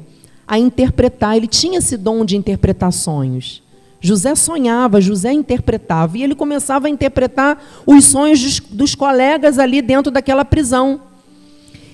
A 0.46 0.58
interpretar. 0.58 1.36
Ele 1.36 1.48
tinha 1.48 1.78
esse 1.78 1.96
dom 1.96 2.24
de 2.24 2.36
interpretar 2.36 2.92
sonhos. 2.92 3.62
José 4.00 4.34
sonhava, 4.34 5.00
José 5.00 5.32
interpretava. 5.32 6.16
E 6.16 6.22
ele 6.22 6.34
começava 6.34 6.86
a 6.86 6.90
interpretar 6.90 7.62
os 7.84 8.04
sonhos 8.04 8.40
dos, 8.40 8.60
dos 8.60 8.94
colegas 8.94 9.58
ali 9.58 9.82
dentro 9.82 10.12
daquela 10.12 10.44
prisão. 10.44 11.00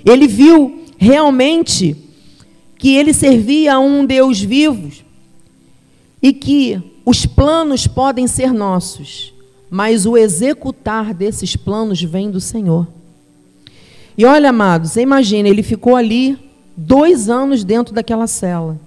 Ele 0.04 0.26
viu 0.28 0.84
realmente 0.98 1.96
que 2.78 2.94
ele 2.94 3.12
servia 3.12 3.74
a 3.74 3.78
um 3.78 4.04
Deus 4.04 4.40
vivo 4.40 4.90
e 6.22 6.32
que 6.32 6.80
os 7.04 7.24
planos 7.24 7.86
podem 7.86 8.26
ser 8.26 8.52
nossos, 8.52 9.32
mas 9.70 10.06
o 10.06 10.16
executar 10.16 11.14
desses 11.14 11.56
planos 11.56 12.02
vem 12.02 12.30
do 12.30 12.40
Senhor. 12.40 12.86
E 14.18 14.24
olha, 14.24 14.50
amados, 14.50 14.92
você 14.92 15.02
imagina, 15.02 15.48
ele 15.48 15.62
ficou 15.62 15.94
ali 15.94 16.38
dois 16.76 17.28
anos 17.28 17.62
dentro 17.64 17.94
daquela 17.94 18.26
cela. 18.26 18.78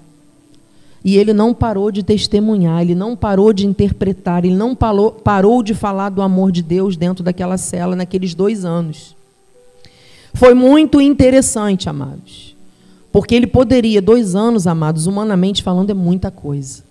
E 1.04 1.18
ele 1.18 1.32
não 1.32 1.54
parou 1.54 1.92
de 1.92 2.04
testemunhar, 2.04 2.82
ele 2.82 2.94
não 2.94 3.16
parou 3.16 3.54
de 3.54 3.66
interpretar, 3.66 4.44
ele 4.44 4.56
não 4.56 4.76
parou, 4.76 5.12
parou 5.12 5.64
de 5.64 5.74
falar 5.74 6.10
do 6.10 6.22
amor 6.22 6.52
de 6.52 6.62
Deus 6.62 6.98
dentro 6.98 7.24
daquela 7.24 7.58
cela 7.58 7.96
naqueles 7.96 8.36
dois 8.36 8.66
anos. 8.66 9.16
Foi 10.34 10.54
muito 10.54 11.00
interessante, 11.00 11.88
amados. 11.88 12.49
Porque 13.20 13.36
ele 13.36 13.48
poderia, 13.48 14.02
dois 14.02 14.34
anos, 14.34 14.66
amados, 14.66 15.06
humanamente 15.06 15.62
falando, 15.62 15.90
é 15.90 15.94
muita 15.94 16.32
coisa. 16.32 16.86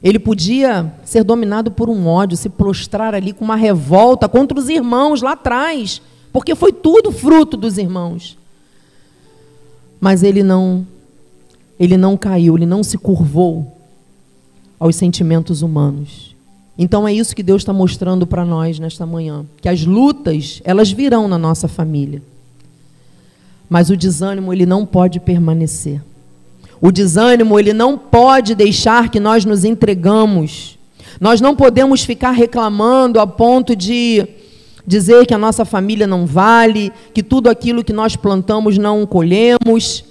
Ele 0.00 0.16
podia 0.16 0.94
ser 1.04 1.24
dominado 1.24 1.72
por 1.72 1.90
um 1.90 2.06
ódio, 2.06 2.36
se 2.36 2.48
prostrar 2.48 3.16
ali 3.16 3.32
com 3.32 3.44
uma 3.44 3.56
revolta 3.56 4.28
contra 4.28 4.56
os 4.56 4.68
irmãos 4.68 5.22
lá 5.22 5.32
atrás, 5.32 6.00
porque 6.32 6.54
foi 6.54 6.72
tudo 6.72 7.10
fruto 7.10 7.56
dos 7.56 7.78
irmãos. 7.78 8.38
Mas 10.00 10.22
ele 10.22 10.44
não, 10.44 10.86
ele 11.80 11.96
não 11.96 12.16
caiu, 12.16 12.56
ele 12.56 12.64
não 12.64 12.84
se 12.84 12.96
curvou 12.96 13.76
aos 14.78 14.94
sentimentos 14.94 15.62
humanos. 15.62 16.36
Então 16.78 17.08
é 17.08 17.12
isso 17.12 17.34
que 17.34 17.42
Deus 17.42 17.62
está 17.62 17.72
mostrando 17.72 18.24
para 18.24 18.44
nós 18.44 18.78
nesta 18.78 19.04
manhã, 19.04 19.44
que 19.60 19.68
as 19.68 19.84
lutas 19.84 20.62
elas 20.64 20.92
virão 20.92 21.26
na 21.26 21.36
nossa 21.36 21.66
família. 21.66 22.22
Mas 23.68 23.90
o 23.90 23.96
desânimo 23.96 24.52
ele 24.52 24.66
não 24.66 24.84
pode 24.84 25.20
permanecer. 25.20 26.00
O 26.80 26.92
desânimo 26.92 27.58
ele 27.58 27.72
não 27.72 27.96
pode 27.96 28.54
deixar 28.54 29.10
que 29.10 29.18
nós 29.18 29.44
nos 29.44 29.64
entregamos. 29.64 30.78
Nós 31.20 31.40
não 31.40 31.56
podemos 31.56 32.04
ficar 32.04 32.32
reclamando 32.32 33.20
a 33.20 33.26
ponto 33.26 33.74
de 33.74 34.26
dizer 34.86 35.26
que 35.26 35.34
a 35.34 35.38
nossa 35.38 35.64
família 35.64 36.06
não 36.06 36.26
vale, 36.26 36.92
que 37.12 37.22
tudo 37.22 37.48
aquilo 37.48 37.84
que 37.84 37.92
nós 37.92 38.16
plantamos 38.16 38.76
não 38.76 39.06
colhemos. 39.06 40.04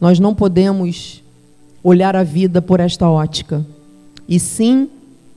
Nós 0.00 0.20
não 0.20 0.34
podemos 0.34 1.22
olhar 1.82 2.14
a 2.16 2.22
vida 2.22 2.62
por 2.62 2.80
esta 2.80 3.08
ótica, 3.08 3.64
e 4.28 4.40
sim 4.40 4.88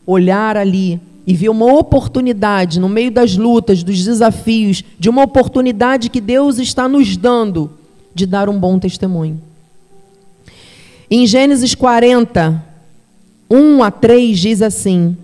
olhar 0.06 0.56
ali 0.56 1.00
e 1.28 1.36
ver 1.36 1.50
uma 1.50 1.66
oportunidade 1.66 2.80
no 2.80 2.88
meio 2.88 3.12
das 3.12 3.36
lutas, 3.36 3.84
dos 3.84 4.02
desafios, 4.06 4.82
de 4.98 5.10
uma 5.10 5.24
oportunidade 5.24 6.10
que 6.10 6.22
Deus 6.22 6.58
está 6.58 6.88
nos 6.88 7.18
dando 7.18 7.70
de 8.16 8.26
dar 8.26 8.48
um 8.48 8.58
bom 8.58 8.80
testemunho. 8.80 9.42
Em 11.12 11.28
Gênesis 11.28 11.76
40, 11.76 12.64
1 13.52 13.84
a 13.84 13.92
3 13.92 14.40
diz 14.40 14.62
assim: 14.62 15.18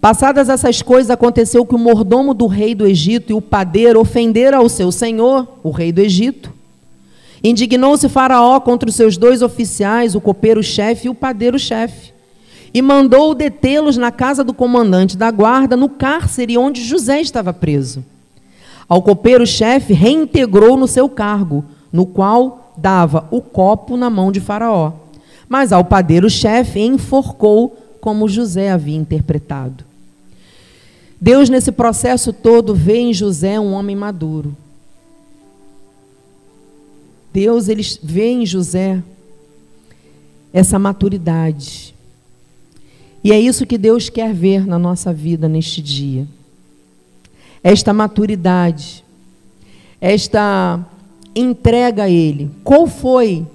Passadas 0.00 0.48
essas 0.48 0.80
coisas, 0.80 1.10
aconteceu 1.10 1.66
que 1.66 1.74
o 1.74 1.78
mordomo 1.78 2.32
do 2.32 2.46
rei 2.46 2.72
do 2.72 2.86
Egito 2.86 3.32
e 3.32 3.34
o 3.34 3.40
padeiro 3.40 4.00
ofenderam 4.00 4.58
ao 4.58 4.68
seu 4.68 4.92
senhor, 4.92 5.58
o 5.64 5.72
rei 5.72 5.90
do 5.90 6.00
Egito. 6.00 6.52
Indignou-se 7.42 8.08
Faraó 8.08 8.60
contra 8.60 8.88
os 8.88 8.94
seus 8.94 9.16
dois 9.16 9.42
oficiais, 9.42 10.14
o 10.14 10.20
copeiro-chefe 10.20 11.08
e 11.08 11.10
o 11.10 11.14
padeiro-chefe 11.14 12.19
e 12.72 12.80
mandou 12.80 13.34
detê-los 13.34 13.96
na 13.96 14.10
casa 14.10 14.44
do 14.44 14.54
comandante 14.54 15.16
da 15.16 15.30
guarda, 15.30 15.76
no 15.76 15.88
cárcere 15.88 16.56
onde 16.56 16.84
José 16.84 17.20
estava 17.20 17.52
preso. 17.52 18.04
Ao 18.88 19.02
copeiro-chefe 19.02 19.92
reintegrou 19.92 20.76
no 20.76 20.88
seu 20.88 21.08
cargo, 21.08 21.64
no 21.92 22.06
qual 22.06 22.72
dava 22.76 23.26
o 23.30 23.40
copo 23.40 23.96
na 23.96 24.08
mão 24.08 24.32
de 24.32 24.40
Faraó. 24.40 24.92
Mas 25.48 25.72
ao 25.72 25.84
padeiro-chefe 25.84 26.80
enforcou, 26.80 27.76
como 28.00 28.28
José 28.28 28.70
havia 28.70 28.96
interpretado. 28.96 29.84
Deus, 31.20 31.50
nesse 31.50 31.70
processo 31.70 32.32
todo, 32.32 32.74
vê 32.74 32.98
em 32.98 33.12
José 33.12 33.60
um 33.60 33.72
homem 33.72 33.94
maduro. 33.94 34.56
Deus 37.32 37.68
ele 37.68 37.82
vê 38.02 38.28
em 38.30 38.46
José 38.46 39.02
essa 40.52 40.78
maturidade. 40.78 41.89
E 43.22 43.32
é 43.32 43.40
isso 43.40 43.66
que 43.66 43.76
Deus 43.76 44.08
quer 44.08 44.32
ver 44.32 44.66
na 44.66 44.78
nossa 44.78 45.12
vida 45.12 45.48
neste 45.48 45.82
dia. 45.82 46.26
Esta 47.62 47.92
maturidade, 47.92 49.04
esta 50.00 50.84
entrega 51.34 52.04
a 52.04 52.10
Ele. 52.10 52.50
Qual 52.64 52.86
foi 52.86 53.46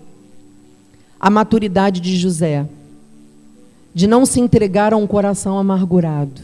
a 1.20 1.30
maturidade 1.30 2.00
de 2.00 2.16
José? 2.16 2.68
De 3.94 4.06
não 4.06 4.26
se 4.26 4.40
entregar 4.40 4.94
a 4.94 4.98
um 4.98 5.08
coração 5.08 5.58
amargurado, 5.58 6.42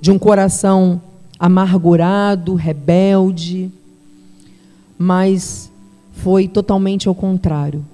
de 0.00 0.10
um 0.10 0.18
coração 0.18 1.00
amargurado, 1.38 2.54
rebelde, 2.54 3.70
mas 4.98 5.70
foi 6.12 6.48
totalmente 6.48 7.08
ao 7.08 7.14
contrário. 7.14 7.84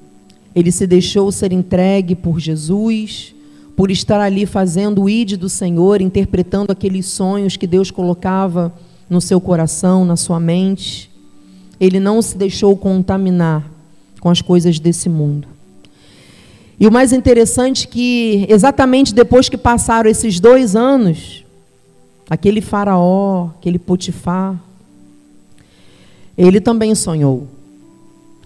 Ele 0.55 0.73
se 0.73 0.87
deixou 0.87 1.31
ser 1.31 1.53
entregue 1.53 2.15
por 2.15 2.41
Jesus 2.41 3.35
por 3.77 3.91
estar 3.91 4.21
ali 4.21 4.47
fazendo 4.47 5.03
o 5.03 5.11
id 5.11 5.37
do 5.37 5.49
Senhor, 5.49 6.01
interpretando 6.01 6.71
aqueles 6.71 7.07
sonhos 7.07 7.57
que 7.57 7.67
Deus 7.67 7.91
colocava 7.91 8.73
no 9.11 9.21
seu 9.21 9.41
coração, 9.41 10.05
na 10.05 10.17
sua 10.17 10.39
mente. 10.39 11.11
Ele 11.81 11.99
não 11.99 12.23
se 12.23 12.37
deixou 12.37 12.77
contaminar 12.77 13.69
com 14.21 14.31
as 14.31 14.41
coisas 14.41 14.79
desse 14.79 15.09
mundo. 15.09 15.49
E 16.79 16.87
o 16.87 16.93
mais 16.93 17.13
interessante 17.13 17.87
é 17.87 17.91
que, 17.91 18.47
exatamente 18.49 19.15
depois 19.15 19.49
que 19.49 19.57
passaram 19.57 20.11
esses 20.11 20.41
dois 20.41 20.75
anos, 20.75 21.45
aquele 22.29 22.61
faraó, 22.61 23.51
aquele 23.59 23.79
Potifar, 23.79 24.59
ele 26.37 26.61
também 26.61 26.95
sonhou. 26.95 27.47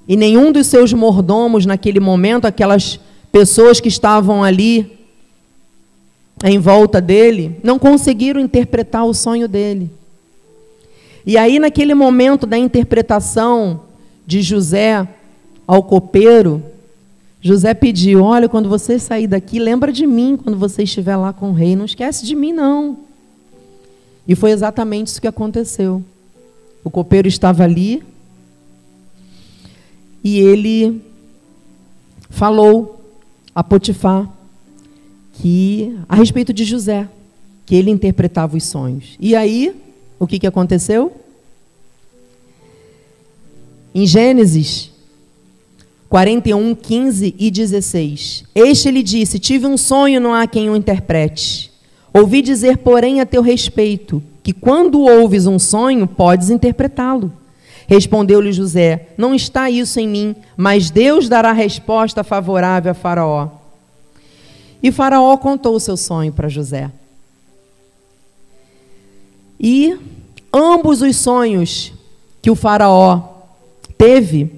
E 0.07 0.17
nenhum 0.17 0.53
dos 0.53 0.67
seus 0.67 0.93
mordomos 0.93 1.67
naquele 1.67 2.01
momento, 2.01 2.47
aquelas 2.47 2.99
pessoas 3.31 3.79
que 3.79 3.89
estavam 3.89 4.43
ali 4.43 4.98
em 6.45 6.59
volta 6.59 7.01
dele 7.01 7.59
não 7.63 7.79
conseguiram 7.79 8.41
interpretar 8.41 9.05
o 9.05 9.15
sonho 9.15 9.49
dele. 9.49 9.91
E 11.27 11.37
aí, 11.37 11.59
naquele 11.59 11.95
momento 11.95 12.47
da 12.47 12.57
interpretação 12.57 13.83
de 14.27 14.41
José 14.41 15.07
ao 15.67 15.83
copeiro, 15.83 16.63
José 17.41 17.75
pediu: 17.75 18.23
Olha, 18.23 18.49
quando 18.49 18.69
você 18.69 18.99
sair 18.99 19.27
daqui, 19.27 19.59
lembra 19.59 19.93
de 19.93 20.07
mim 20.07 20.39
quando 20.43 20.59
você 20.59 20.85
estiver 20.85 21.17
lá 21.17 21.33
com 21.33 21.51
o 21.51 21.53
rei. 21.53 21.77
Não 21.77 21.85
esquece 21.85 22.25
de 22.25 22.35
mim, 22.35 22.53
não. 22.53 22.99
E 24.27 24.35
foi 24.35 24.51
exatamente 24.51 25.09
isso 25.09 25.21
que 25.21 25.27
aconteceu. 25.27 26.03
O 26.85 26.91
copeiro 26.91 27.29
estava 27.29 27.65
ali 27.65 28.03
e 30.23 30.39
ele 30.39 31.03
falou 32.31 33.01
a 33.55 33.65
Potifar 33.65 34.29
que 35.41 35.97
a 36.09 36.17
respeito 36.17 36.53
de 36.53 36.65
José, 36.65 37.09
que 37.65 37.75
ele 37.75 37.91
interpretava 37.91 38.57
os 38.57 38.65
sonhos. 38.65 39.17
E 39.21 39.37
aí, 39.37 39.75
o 40.19 40.27
que, 40.27 40.39
que 40.39 40.47
aconteceu? 40.47 41.13
Em 43.95 44.07
Gênesis 44.07 44.91
41, 46.09 46.75
15 46.75 47.35
e 47.39 47.51
16. 47.51 48.45
Este 48.55 48.91
lhe 48.91 49.03
disse: 49.03 49.39
Tive 49.39 49.67
um 49.67 49.77
sonho, 49.77 50.21
não 50.21 50.33
há 50.33 50.47
quem 50.47 50.71
o 50.71 50.77
interprete. 50.77 51.71
Ouvi 52.13 52.41
dizer, 52.41 52.79
porém, 52.79 53.21
a 53.21 53.27
teu 53.27 53.43
respeito, 53.43 54.23
que 54.43 54.53
quando 54.53 55.03
ouves 55.03 55.47
um 55.47 55.59
sonho, 55.59 56.07
podes 56.07 56.49
interpretá-lo. 56.49 57.31
Respondeu-lhe 57.87 58.53
José: 58.53 59.09
Não 59.19 59.35
está 59.35 59.71
isso 59.71 60.01
em 60.01 60.09
mim, 60.09 60.37
mas 60.57 60.91
Deus 60.91 61.29
dará 61.29 61.53
resposta 61.53 62.25
favorável 62.25 62.93
a 62.93 62.95
Faraó. 62.95 63.58
E 64.83 64.93
Faraó 64.93 65.37
contou 65.37 65.75
o 65.75 65.81
seu 65.81 65.97
sonho 65.97 66.33
para 66.33 66.49
José. 66.49 66.91
E 69.59 69.97
ambos 70.53 71.03
os 71.03 71.17
sonhos 71.17 71.93
que 72.41 72.51
o 72.51 72.55
Faraó 72.55 73.21
teve 73.97 74.53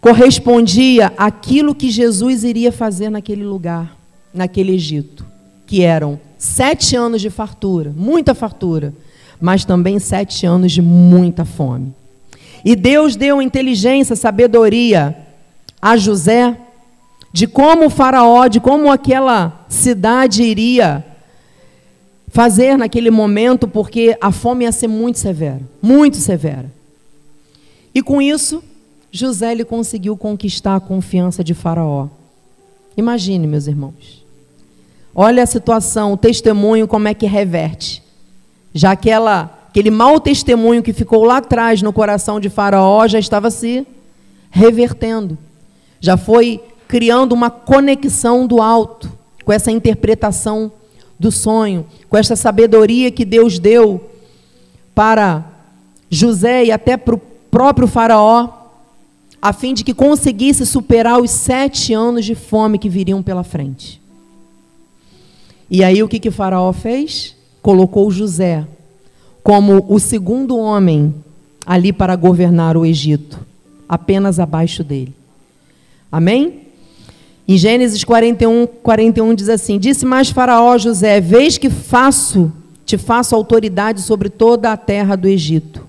correspondia 0.00 1.12
àquilo 1.18 1.74
que 1.74 1.90
Jesus 1.90 2.42
iria 2.42 2.72
fazer 2.72 3.10
naquele 3.10 3.44
lugar, 3.44 3.94
naquele 4.32 4.72
Egito, 4.72 5.26
que 5.66 5.82
eram 5.82 6.18
sete 6.38 6.96
anos 6.96 7.20
de 7.20 7.28
fartura, 7.28 7.92
muita 7.94 8.34
fartura, 8.34 8.94
mas 9.38 9.64
também 9.64 9.98
sete 9.98 10.46
anos 10.46 10.72
de 10.72 10.80
muita 10.80 11.44
fome. 11.44 11.94
E 12.64 12.74
Deus 12.74 13.16
deu 13.16 13.42
inteligência, 13.42 14.16
sabedoria 14.16 15.16
a 15.80 15.96
José 15.96 16.56
de 17.32 17.46
como 17.46 17.86
o 17.86 17.90
Faraó, 17.90 18.48
de 18.48 18.60
como 18.60 18.90
aquela 18.90 19.64
cidade 19.68 20.42
iria 20.42 21.04
fazer 22.28 22.76
naquele 22.76 23.10
momento, 23.10 23.66
porque 23.66 24.16
a 24.20 24.30
fome 24.30 24.64
ia 24.64 24.72
ser 24.72 24.88
muito 24.88 25.18
severa, 25.18 25.60
muito 25.82 26.16
severa. 26.16 26.70
E 27.94 28.02
com 28.02 28.22
isso, 28.22 28.62
José 29.10 29.52
ele 29.52 29.64
conseguiu 29.64 30.16
conquistar 30.16 30.76
a 30.76 30.80
confiança 30.80 31.42
de 31.42 31.54
Faraó. 31.54 32.08
Imagine, 32.96 33.46
meus 33.46 33.66
irmãos. 33.66 34.24
Olha 35.14 35.42
a 35.42 35.46
situação, 35.46 36.12
o 36.12 36.16
testemunho, 36.16 36.86
como 36.86 37.08
é 37.08 37.14
que 37.14 37.26
reverte. 37.26 38.02
Já 38.72 38.92
aquela, 38.92 39.58
aquele 39.68 39.90
mau 39.90 40.20
testemunho 40.20 40.82
que 40.82 40.92
ficou 40.92 41.24
lá 41.24 41.38
atrás 41.38 41.82
no 41.82 41.92
coração 41.92 42.38
de 42.38 42.48
Faraó 42.48 43.06
já 43.08 43.18
estava 43.18 43.50
se 43.50 43.84
revertendo. 44.50 45.36
Já 46.00 46.16
foi 46.16 46.60
criando 46.90 47.32
uma 47.34 47.50
conexão 47.50 48.48
do 48.48 48.60
alto 48.60 49.08
com 49.44 49.52
essa 49.52 49.70
interpretação 49.70 50.72
do 51.20 51.30
sonho, 51.30 51.86
com 52.08 52.16
essa 52.16 52.34
sabedoria 52.34 53.12
que 53.12 53.24
Deus 53.24 53.60
deu 53.60 54.10
para 54.92 55.44
José 56.10 56.64
e 56.64 56.72
até 56.72 56.96
para 56.96 57.14
o 57.14 57.18
próprio 57.48 57.86
Faraó 57.86 58.48
a 59.40 59.52
fim 59.52 59.72
de 59.72 59.84
que 59.84 59.94
conseguisse 59.94 60.66
superar 60.66 61.20
os 61.20 61.30
sete 61.30 61.94
anos 61.94 62.24
de 62.24 62.34
fome 62.34 62.76
que 62.76 62.88
viriam 62.88 63.22
pela 63.22 63.44
frente. 63.44 64.02
E 65.70 65.84
aí 65.84 66.02
o 66.02 66.08
que, 66.08 66.18
que 66.18 66.30
faraó 66.32 66.72
fez? 66.72 67.36
Colocou 67.62 68.10
José 68.10 68.66
como 69.44 69.86
o 69.88 70.00
segundo 70.00 70.58
homem 70.58 71.14
ali 71.64 71.92
para 71.92 72.16
governar 72.16 72.76
o 72.76 72.84
Egito, 72.84 73.38
apenas 73.88 74.40
abaixo 74.40 74.82
dele. 74.82 75.14
Amém? 76.10 76.69
Em 77.50 77.58
Gênesis 77.58 78.04
41, 78.04 78.64
41 78.80 79.34
diz 79.34 79.48
assim: 79.48 79.76
Disse 79.76 80.06
mais 80.06 80.30
Faraó 80.30 80.78
José: 80.78 81.20
Vês 81.20 81.58
que 81.58 81.68
faço, 81.68 82.52
te 82.86 82.96
faço 82.96 83.34
autoridade 83.34 84.02
sobre 84.02 84.28
toda 84.28 84.70
a 84.70 84.76
terra 84.76 85.16
do 85.16 85.26
Egito. 85.26 85.84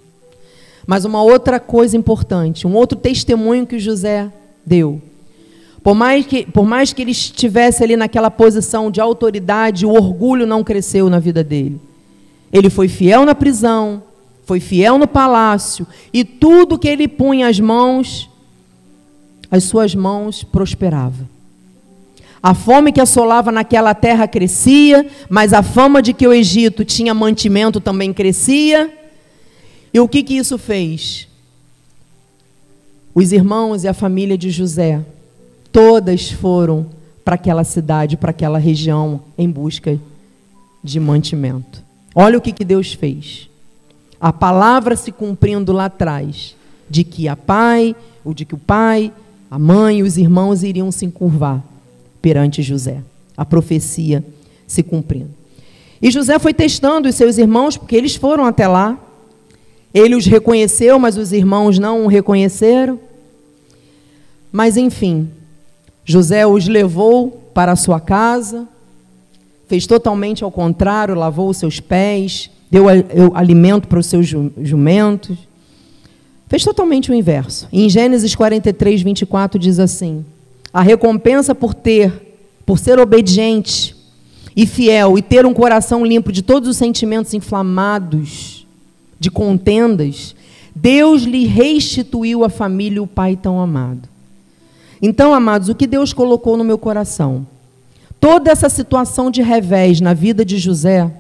Mas 0.88 1.06
uma 1.06 1.22
outra 1.22 1.60
coisa 1.60 1.96
importante, 1.96 2.66
um 2.66 2.74
outro 2.74 2.98
testemunho 2.98 3.68
que 3.68 3.78
José 3.78 4.32
deu. 4.66 5.00
Por 5.84 5.94
mais 5.94 6.26
que, 6.26 6.48
por 6.48 6.66
mais 6.66 6.94
que 6.94 7.04
ele 7.04 7.12
estivesse 7.12 7.84
ali 7.84 7.96
naquela 7.96 8.32
posição 8.32 8.90
de 8.90 9.00
autoridade, 9.00 9.86
o 9.86 9.92
orgulho 9.92 10.48
não 10.48 10.64
cresceu 10.64 11.12
na 11.12 11.20
vida 11.20 11.44
dele. 11.44 11.80
Ele 12.52 12.72
foi 12.72 12.88
fiel 12.88 13.24
na 13.24 13.36
prisão, 13.36 14.02
foi 14.46 14.60
fiel 14.60 14.98
no 14.98 15.08
palácio, 15.08 15.86
e 16.12 16.24
tudo 16.24 16.80
que 16.80 16.88
ele 16.88 17.08
punha 17.08 17.48
as 17.48 17.60
mãos, 17.60 18.28
as 19.52 19.64
suas 19.64 19.94
mãos 19.94 20.44
prosperava. 20.44 21.30
A 22.44 22.56
fome 22.56 22.92
que 22.92 23.00
assolava 23.00 23.52
naquela 23.52 23.94
terra 23.94 24.28
crescia, 24.28 25.06
mas 25.30 25.54
a 25.54 25.62
fama 25.62 26.02
de 26.02 26.12
que 26.12 26.28
o 26.28 26.34
Egito 26.34 26.84
tinha 26.84 27.14
mantimento 27.14 27.80
também 27.80 28.12
crescia. 28.12 28.92
E 29.94 30.00
o 30.00 30.08
que, 30.08 30.24
que 30.24 30.38
isso 30.38 30.58
fez? 30.58 31.28
Os 33.14 33.32
irmãos 33.32 33.84
e 33.84 33.88
a 33.88 33.94
família 33.94 34.38
de 34.38 34.50
José, 34.50 35.06
todas 35.72 36.32
foram 36.32 36.88
para 37.24 37.36
aquela 37.36 37.64
cidade, 37.64 38.18
para 38.18 38.32
aquela 38.32 38.58
região, 38.58 39.22
em 39.38 39.50
busca 39.50 40.00
de 40.84 41.00
mantimento. 41.00 41.84
Olha 42.16 42.40
o 42.40 42.42
que, 42.42 42.52
que 42.52 42.66
Deus 42.66 42.92
fez. 42.92 43.50
A 44.20 44.34
palavra 44.34 44.96
se 44.96 45.12
cumprindo 45.12 45.72
lá 45.72 45.86
atrás, 45.86 46.56
de 46.90 47.04
que 47.04 47.28
a 47.28 47.36
pai, 47.36 47.96
ou 48.26 48.34
de 48.34 48.46
que 48.46 48.56
o 48.56 48.58
pai, 48.58 49.12
a 49.50 49.60
mãe 49.60 50.00
e 50.00 50.04
os 50.04 50.18
irmãos 50.18 50.64
iriam 50.64 50.92
se 50.92 51.06
encurvar 51.06 51.62
perante 52.22 52.62
José. 52.62 53.02
A 53.36 53.46
profecia 53.46 54.24
se 54.68 54.84
cumprindo. 54.84 55.30
E 56.02 56.10
José 56.10 56.40
foi 56.40 56.54
testando 56.54 57.08
os 57.08 57.16
seus 57.16 57.38
irmãos, 57.38 57.78
porque 57.78 57.96
eles 57.96 58.16
foram 58.16 58.46
até 58.46 58.68
lá, 58.68 58.98
ele 59.94 60.16
os 60.16 60.26
reconheceu, 60.26 60.98
mas 60.98 61.18
os 61.18 61.32
irmãos 61.32 61.78
não 61.78 62.06
o 62.06 62.08
reconheceram. 62.08 63.00
Mas 64.52 64.78
enfim, 64.78 65.30
José 66.04 66.46
os 66.46 66.68
levou 66.68 67.50
para 67.54 67.74
a 67.74 67.76
sua 67.76 68.00
casa, 68.00 68.68
fez 69.68 69.86
totalmente 69.86 70.44
ao 70.44 70.52
contrário, 70.52 71.14
lavou 71.14 71.50
os 71.50 71.58
seus 71.58 71.80
pés, 71.80 72.50
deu 72.70 72.86
alimento 73.34 73.88
para 73.88 74.00
os 74.00 74.06
seus 74.06 74.28
jumentos. 74.28 75.38
Fez 76.48 76.64
totalmente 76.66 77.12
o 77.12 77.14
inverso. 77.14 77.68
Em 77.72 77.90
Gênesis 77.90 78.36
43, 78.36 79.02
24 79.02 79.60
diz 79.60 79.80
assim: 79.80 80.26
A 80.74 80.82
recompensa 80.82 81.54
por 81.54 81.74
ter, 81.74 82.36
por 82.66 82.80
ser 82.80 83.00
obediente 83.00 83.96
e 84.56 84.66
fiel 84.66 85.18
e 85.18 85.22
ter 85.22 85.46
um 85.46 85.54
coração 85.54 86.06
limpo 86.06 86.32
de 86.32 86.42
todos 86.42 86.70
os 86.70 86.78
sentimentos 86.78 87.34
inflamados, 87.34 88.66
de 89.20 89.30
contendas, 89.30 90.36
Deus 90.76 91.24
lhe 91.24 91.46
restituiu 91.46 92.44
a 92.44 92.50
família 92.50 92.98
e 92.98 93.02
o 93.02 93.08
pai 93.08 93.36
tão 93.36 93.60
amado. 93.60 94.10
Então, 95.02 95.34
amados, 95.34 95.70
o 95.70 95.76
que 95.76 95.88
Deus 95.88 96.14
colocou 96.14 96.56
no 96.56 96.64
meu 96.64 96.78
coração? 96.78 97.46
Toda 98.20 98.52
essa 98.52 98.70
situação 98.70 99.32
de 99.32 99.42
revés 99.42 100.00
na 100.00 100.14
vida 100.14 100.46
de 100.46 100.58
José, 100.58 101.12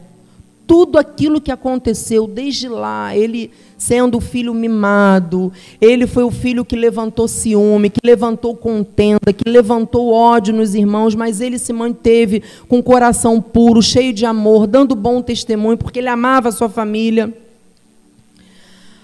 tudo 0.71 0.97
aquilo 0.97 1.41
que 1.41 1.51
aconteceu 1.51 2.25
desde 2.25 2.69
lá, 2.69 3.13
ele 3.13 3.51
sendo 3.77 4.19
o 4.19 4.21
filho 4.21 4.53
mimado, 4.53 5.51
ele 5.81 6.07
foi 6.07 6.23
o 6.23 6.31
filho 6.31 6.63
que 6.63 6.77
levantou 6.77 7.27
ciúme, 7.27 7.89
que 7.89 7.99
levantou 8.01 8.55
contenda, 8.55 9.33
que 9.33 9.49
levantou 9.49 10.13
ódio 10.13 10.53
nos 10.53 10.73
irmãos, 10.73 11.13
mas 11.13 11.41
ele 11.41 11.59
se 11.59 11.73
manteve 11.73 12.41
com 12.69 12.79
o 12.79 12.83
coração 12.83 13.41
puro, 13.41 13.81
cheio 13.81 14.13
de 14.13 14.25
amor, 14.25 14.65
dando 14.65 14.95
bom 14.95 15.21
testemunho, 15.21 15.77
porque 15.77 15.99
ele 15.99 16.07
amava 16.07 16.47
a 16.47 16.53
sua 16.53 16.69
família. 16.69 17.33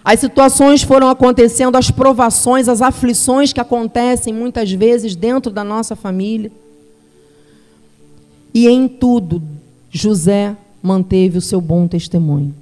As 0.05 0.21
situações 0.21 0.83
foram 0.83 1.09
acontecendo, 1.09 1.75
as 1.75 1.91
provações, 1.91 2.69
as 2.69 2.81
aflições 2.81 3.51
que 3.51 3.59
acontecem 3.59 4.33
muitas 4.33 4.71
vezes 4.71 5.17
dentro 5.17 5.51
da 5.51 5.65
nossa 5.65 5.97
família. 5.97 6.49
E 8.53 8.69
em 8.69 8.87
tudo, 8.87 9.43
José 9.91 10.55
manteve 10.87 11.37
o 11.37 11.41
seu 11.41 11.59
bom 11.59 11.87
testemunho. 11.87 12.55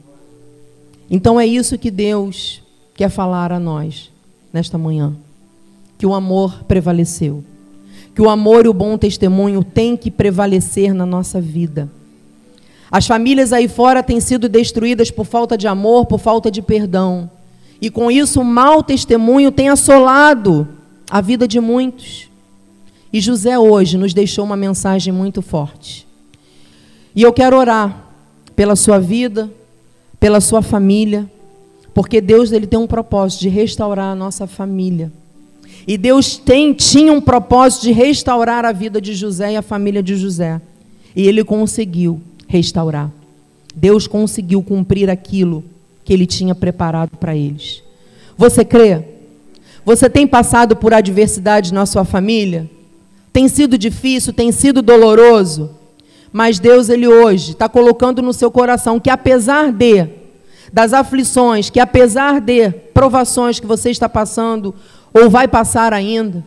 Então 1.10 1.40
é 1.40 1.46
isso 1.46 1.78
que 1.78 1.92
Deus 1.92 2.62
quer 2.96 3.10
falar 3.10 3.52
a 3.52 3.60
nós 3.60 4.12
nesta 4.52 4.78
manhã. 4.78 5.14
Que 5.98 6.06
o 6.06 6.14
amor 6.14 6.64
prevaleceu. 6.64 7.44
Que 8.16 8.22
o 8.22 8.30
amor 8.30 8.66
e 8.66 8.70
o 8.70 8.74
bom 8.74 8.98
testemunho 8.98 9.64
têm 9.64 9.96
que 9.96 10.10
prevalecer 10.10 10.94
na 10.94 11.06
nossa 11.06 11.40
vida. 11.40 11.90
As 12.90 13.06
famílias 13.06 13.54
aí 13.54 13.68
fora 13.68 14.02
têm 14.02 14.20
sido 14.20 14.50
destruídas 14.50 15.12
por 15.12 15.26
falta 15.26 15.58
de 15.58 15.68
amor, 15.68 16.06
por 16.06 16.20
falta 16.20 16.50
de 16.50 16.62
perdão. 16.62 17.30
E 17.80 17.90
com 17.90 18.10
isso, 18.10 18.42
o 18.42 18.46
mau 18.46 18.82
testemunho 18.82 19.52
tem 19.52 19.70
assolado 19.70 20.68
a 21.10 21.22
vida 21.22 21.48
de 21.48 21.60
muitos. 21.60 22.30
E 23.12 23.22
José 23.22 23.60
hoje 23.60 23.98
nos 23.98 24.14
deixou 24.14 24.44
uma 24.44 24.56
mensagem 24.56 25.14
muito 25.14 25.42
forte. 25.42 26.08
E 27.16 27.22
eu 27.22 27.32
quero 27.32 27.58
orar 27.58 28.05
pela 28.56 28.76
sua 28.76 29.00
vida, 29.00 29.50
pela 30.20 30.40
sua 30.40 30.62
família, 30.62 31.30
porque 31.94 32.20
Deus 32.22 32.52
ele 32.52 32.68
tem 32.68 32.80
um 32.80 32.88
propósito 32.88 33.42
de 33.42 33.50
restaurar 33.50 34.12
a 34.12 34.16
nossa 34.16 34.48
família. 34.48 35.12
E 35.88 35.98
Deus 35.98 36.38
tem, 36.38 36.74
tinha 36.74 37.14
um 37.14 37.22
propósito 37.22 37.84
de 37.84 37.92
restaurar 37.92 38.66
a 38.66 38.72
vida 38.72 39.00
de 39.00 39.14
José 39.14 39.54
e 39.54 39.58
a 39.58 39.62
família 39.62 40.02
de 40.02 40.16
José. 40.16 40.60
E 41.16 41.28
ele 41.28 41.44
conseguiu 41.44 42.22
restaurar. 42.48 43.12
Deus 43.76 44.08
conseguiu 44.08 44.64
cumprir 44.64 45.10
aquilo 45.10 45.64
que 46.04 46.14
ele 46.14 46.26
tinha 46.26 46.56
preparado 46.56 47.18
para 47.18 47.36
eles. 47.36 47.84
Você 48.38 48.66
crê? 48.66 49.04
Você 49.86 50.10
tem 50.10 50.26
passado 50.26 50.76
por 50.76 50.94
adversidade 50.94 51.74
na 51.74 51.86
sua 51.86 52.04
família? 52.04 52.70
Tem 53.32 53.48
sido 53.48 53.78
difícil, 53.78 54.34
tem 54.34 54.52
sido 54.52 54.82
doloroso? 54.82 55.72
Mas 56.38 56.60
Deus, 56.60 56.90
Ele 56.90 57.08
hoje 57.08 57.52
está 57.52 57.70
colocando 57.70 58.22
no 58.22 58.34
seu 58.34 58.52
coração 58.52 59.00
que 59.00 59.10
apesar 59.10 59.72
de, 59.72 60.06
das 60.74 60.92
aflições, 60.92 61.70
que 61.70 61.80
apesar 61.80 62.42
de 62.42 62.72
provações 62.94 63.58
que 63.58 63.66
você 63.66 63.90
está 63.90 64.10
passando, 64.10 64.76
ou 65.14 65.30
vai 65.30 65.48
passar 65.48 65.94
ainda. 65.94 66.44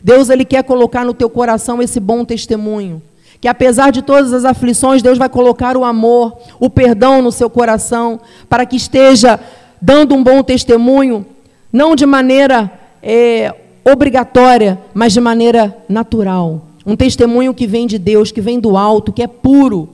Deus 0.00 0.30
ele 0.30 0.44
quer 0.44 0.62
colocar 0.62 1.04
no 1.04 1.12
teu 1.12 1.28
coração 1.28 1.82
esse 1.82 1.98
bom 1.98 2.24
testemunho, 2.24 3.02
que 3.40 3.48
apesar 3.48 3.90
de 3.90 4.00
todas 4.00 4.32
as 4.32 4.44
aflições, 4.44 5.02
Deus 5.02 5.18
vai 5.18 5.28
colocar 5.28 5.76
o 5.76 5.84
amor, 5.84 6.38
o 6.60 6.70
perdão 6.70 7.20
no 7.20 7.32
seu 7.32 7.50
coração, 7.50 8.20
para 8.48 8.64
que 8.64 8.76
esteja 8.76 9.40
dando 9.80 10.14
um 10.14 10.22
bom 10.22 10.40
testemunho, 10.44 11.26
não 11.72 11.96
de 11.96 12.06
maneira 12.06 12.70
é, 13.02 13.52
obrigatória, 13.84 14.78
mas 14.94 15.12
de 15.12 15.20
maneira 15.20 15.76
natural. 15.88 16.62
Um 16.84 16.96
testemunho 16.96 17.54
que 17.54 17.66
vem 17.66 17.86
de 17.86 17.98
Deus, 17.98 18.32
que 18.32 18.40
vem 18.40 18.58
do 18.58 18.76
alto, 18.76 19.12
que 19.12 19.22
é 19.22 19.26
puro, 19.26 19.88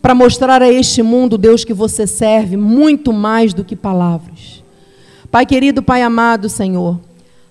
para 0.00 0.14
mostrar 0.14 0.62
a 0.62 0.70
este 0.70 1.02
mundo, 1.02 1.36
Deus, 1.36 1.64
que 1.64 1.74
você 1.74 2.06
serve 2.06 2.56
muito 2.56 3.12
mais 3.12 3.52
do 3.52 3.64
que 3.64 3.74
palavras. 3.74 4.62
Pai 5.30 5.44
querido, 5.44 5.82
Pai 5.82 6.02
amado, 6.02 6.48
Senhor, 6.48 7.00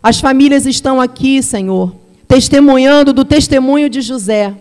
as 0.02 0.20
famílias 0.20 0.66
estão 0.66 1.02
aqui, 1.02 1.44
Senhor, 1.44 1.94
testemunhando 2.28 3.12
do 3.12 3.26
testemunho 3.26 3.90
de 3.90 4.02
José, 4.02 4.54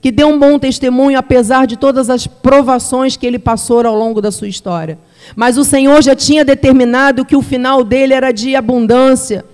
que 0.00 0.12
deu 0.12 0.28
um 0.28 0.38
bom 0.38 0.58
testemunho 0.58 1.18
apesar 1.18 1.66
de 1.66 1.76
todas 1.76 2.10
as 2.10 2.26
provações 2.26 3.16
que 3.16 3.26
ele 3.26 3.38
passou 3.38 3.84
ao 3.84 3.96
longo 3.96 4.20
da 4.20 4.30
sua 4.30 4.46
história. 4.46 4.98
Mas 5.34 5.56
o 5.56 5.64
Senhor 5.64 6.02
já 6.02 6.14
tinha 6.14 6.44
determinado 6.44 7.24
que 7.24 7.34
o 7.34 7.42
final 7.42 7.82
dele 7.82 8.12
era 8.12 8.30
de 8.30 8.54
abundância, 8.54 9.44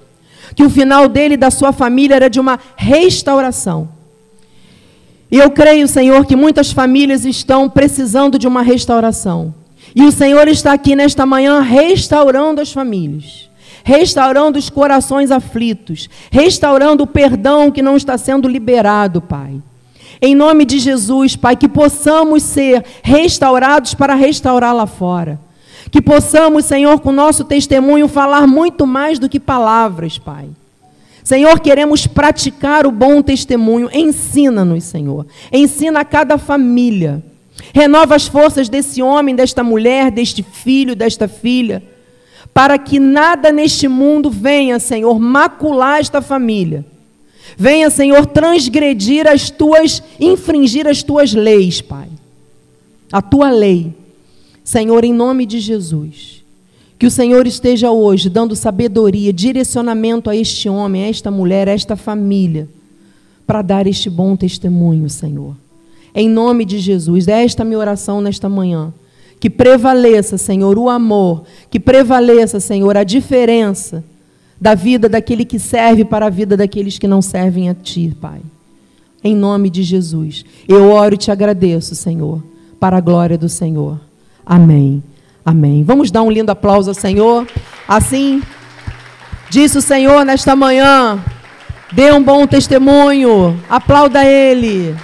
que 0.55 0.65
o 0.65 0.71
final 0.71 1.09
dele 1.09 1.35
e 1.35 1.37
da 1.37 1.51
sua 1.51 1.73
família 1.73 2.17
era 2.17 2.31
de 2.31 2.41
uma 2.41 2.59
restauração. 2.77 3.89
E 5.31 5.39
eu 5.39 5.51
creio, 5.51 5.87
Senhor, 5.87 6.27
que 6.27 6.35
muitas 6.35 6.73
famílias 6.73 7.25
estão 7.25 7.69
precisando 7.69 8.39
de 8.39 8.49
uma 8.49 8.63
restauração. 8.63 9.55
E 9.95 10.05
o 10.05 10.13
Senhor 10.13 10.49
está 10.49 10.73
aqui 10.73 10.97
nesta 10.97 11.25
manhã 11.25 11.61
restaurando 11.61 12.61
as 12.61 12.73
famílias 12.73 13.51
restaurando 13.83 14.59
os 14.59 14.69
corações 14.69 15.31
aflitos, 15.31 16.09
restaurando 16.31 17.05
o 17.05 17.07
perdão 17.07 17.71
que 17.71 17.83
não 17.83 17.97
está 17.97 18.17
sendo 18.19 18.49
liberado, 18.49 19.21
Pai. 19.21 19.61
Em 20.21 20.35
nome 20.35 20.65
de 20.65 20.79
Jesus, 20.79 21.35
Pai, 21.35 21.57
que 21.57 21.69
possamos 21.69 22.43
ser 22.43 22.85
restaurados 23.03 23.95
para 23.95 24.15
restaurar 24.15 24.75
lá 24.75 24.87
fora. 24.87 25.41
Que 25.91 26.01
possamos, 26.01 26.65
Senhor, 26.65 27.01
com 27.01 27.13
nosso 27.13 27.45
testemunho 27.45 28.09
falar 28.09 28.47
muito 28.47 28.87
mais 28.87 29.19
do 29.19 29.29
que 29.29 29.41
palavras, 29.41 30.19
Pai. 30.19 30.49
Senhor, 31.25 31.59
queremos 31.61 32.07
praticar 32.07 32.87
o 32.87 32.91
bom 32.91 33.23
testemunho. 33.23 33.89
Ensina-nos, 33.93 34.85
Senhor. 34.85 35.27
Ensina 35.53 36.01
a 36.01 36.05
cada 36.05 36.39
família. 36.39 37.23
Renova 37.75 38.17
as 38.17 38.27
forças 38.27 38.69
desse 38.69 39.03
homem, 39.03 39.35
desta 39.35 39.63
mulher, 39.63 40.11
deste 40.11 40.43
filho, 40.43 40.97
desta 40.97 41.29
filha 41.29 41.83
para 42.53 42.79
que 42.79 42.99
nada 42.99 43.53
neste 43.53 43.89
mundo 43.89 44.31
venha, 44.31 44.79
Senhor, 44.79 45.19
macular 45.19 46.01
esta 46.01 46.21
família. 46.21 46.85
Venha, 47.57 47.91
Senhor, 47.91 48.27
transgredir 48.27 49.27
as 49.27 49.51
tuas, 49.51 50.03
infringir 50.19 50.87
as 50.87 51.03
tuas 51.03 51.33
leis, 51.33 51.81
Pai. 51.81 52.09
A 53.13 53.21
tua 53.21 53.51
lei. 53.51 53.93
Senhor, 54.71 55.03
em 55.05 55.13
nome 55.13 55.47
de 55.47 55.59
Jesus. 55.59 56.45
Que 56.97 57.05
o 57.05 57.11
Senhor 57.11 57.45
esteja 57.45 57.91
hoje 57.91 58.31
dando 58.31 58.55
sabedoria, 58.55 59.33
direcionamento 59.33 60.31
a 60.31 60.37
este 60.37 60.69
homem, 60.69 61.03
a 61.03 61.09
esta 61.09 61.29
mulher, 61.29 61.69
a 61.69 61.73
esta 61.73 61.97
família, 61.97 62.69
para 63.45 63.63
dar 63.63 63.89
este 63.89 64.09
bom 64.09 64.37
testemunho, 64.37 65.11
Senhor. 65.11 65.57
Em 66.15 66.29
nome 66.29 66.65
de 66.65 66.79
Jesus. 66.79 67.27
É 67.27 67.43
esta 67.43 67.65
minha 67.65 67.81
oração 67.81 68.21
nesta 68.21 68.49
manhã 68.49 68.95
que 69.41 69.51
prevaleça, 69.51 70.39
Senhor, 70.39 70.79
o 70.79 70.89
amor, 70.89 71.43
que 71.69 71.81
prevaleça, 71.81 72.61
Senhor, 72.61 72.97
a 72.97 73.03
diferença 73.03 74.05
da 74.61 74.77
vida 74.77 75.09
daquele 75.09 75.45
que 75.45 75.59
serve 75.59 76.05
para 76.05 76.27
a 76.27 76.31
vida 76.31 76.57
daqueles 76.57 76.97
que 76.97 77.09
não 77.09 77.21
servem 77.21 77.69
a 77.69 77.75
Ti, 77.75 78.17
Pai. 78.21 78.41
Em 79.25 79.35
nome 79.35 79.69
de 79.69 79.83
Jesus. 79.83 80.45
Eu 80.69 80.93
oro 80.93 81.17
e 81.17 81.19
te 81.19 81.33
agradeço, 81.33 81.97
Senhor, 81.97 82.41
para 82.79 82.99
a 82.99 83.01
glória 83.01 83.37
do 83.37 83.49
Senhor. 83.49 84.10
Amém. 84.45 85.03
Amém. 85.45 85.83
Vamos 85.85 86.11
dar 86.11 86.23
um 86.23 86.31
lindo 86.31 86.51
aplauso 86.51 86.91
ao 86.91 86.95
Senhor. 86.95 87.47
Assim, 87.89 88.43
disse 89.49 89.79
o 89.79 89.83
Senhor 89.83 90.25
nesta 90.25 90.55
manhã. 90.55 91.19
Dê 91.93 92.13
um 92.13 92.23
bom 92.23 92.47
testemunho. 92.47 93.59
Aplauda 93.69 94.25
Ele. 94.25 94.95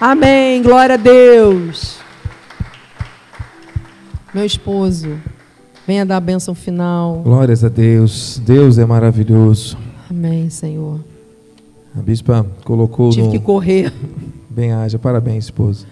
Amém. 0.00 0.62
Glória 0.62 0.94
a 0.94 0.98
Deus. 0.98 1.98
Meu 4.34 4.46
esposo, 4.46 5.18
venha 5.86 6.06
dar 6.06 6.16
a 6.16 6.20
bênção 6.20 6.54
final. 6.54 7.20
Glórias 7.22 7.62
a 7.64 7.68
Deus. 7.68 8.40
Deus 8.44 8.78
é 8.78 8.86
maravilhoso. 8.86 9.76
Amém, 10.08 10.48
Senhor. 10.48 11.00
A 11.94 12.00
bispa 12.00 12.46
colocou 12.64 13.10
Tive 13.10 13.26
no... 13.26 13.32
que 13.32 13.38
correr. 13.38 13.92
Bem 14.48 14.72
haja. 14.72 14.98
Parabéns, 14.98 15.44
esposo. 15.44 15.86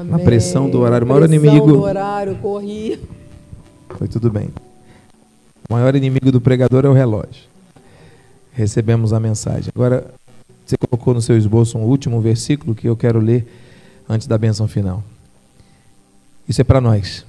Amém. 0.00 0.14
A 0.14 0.18
pressão 0.18 0.68
do 0.68 0.80
horário. 0.80 1.06
O 1.06 1.08
maior 1.08 1.26
Pressão 1.26 1.44
inimigo... 1.46 1.66
do 1.68 1.80
horário, 1.80 2.36
corri. 2.36 3.00
Foi 3.88 4.06
tudo 4.06 4.30
bem. 4.30 4.50
O 5.68 5.72
maior 5.72 5.96
inimigo 5.96 6.30
do 6.30 6.38
pregador 6.38 6.84
é 6.84 6.88
o 6.88 6.92
relógio. 6.92 7.44
Recebemos 8.52 9.14
a 9.14 9.20
mensagem. 9.20 9.70
Agora, 9.74 10.12
você 10.66 10.76
colocou 10.76 11.14
no 11.14 11.22
seu 11.22 11.36
esboço 11.36 11.78
um 11.78 11.82
último 11.82 12.20
versículo 12.20 12.74
que 12.74 12.86
eu 12.86 12.94
quero 12.94 13.18
ler 13.18 13.46
antes 14.06 14.26
da 14.26 14.36
bênção 14.36 14.68
final. 14.68 15.02
Isso 16.46 16.60
é 16.60 16.64
para 16.64 16.80
nós. 16.80 17.24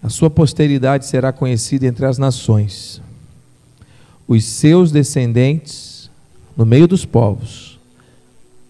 A 0.00 0.08
sua 0.08 0.30
posteridade 0.30 1.04
será 1.04 1.32
conhecida 1.32 1.84
entre 1.84 2.06
as 2.06 2.16
nações. 2.16 3.02
Os 4.28 4.44
seus 4.44 4.92
descendentes 4.92 6.08
no 6.56 6.64
meio 6.64 6.86
dos 6.86 7.04
povos. 7.04 7.65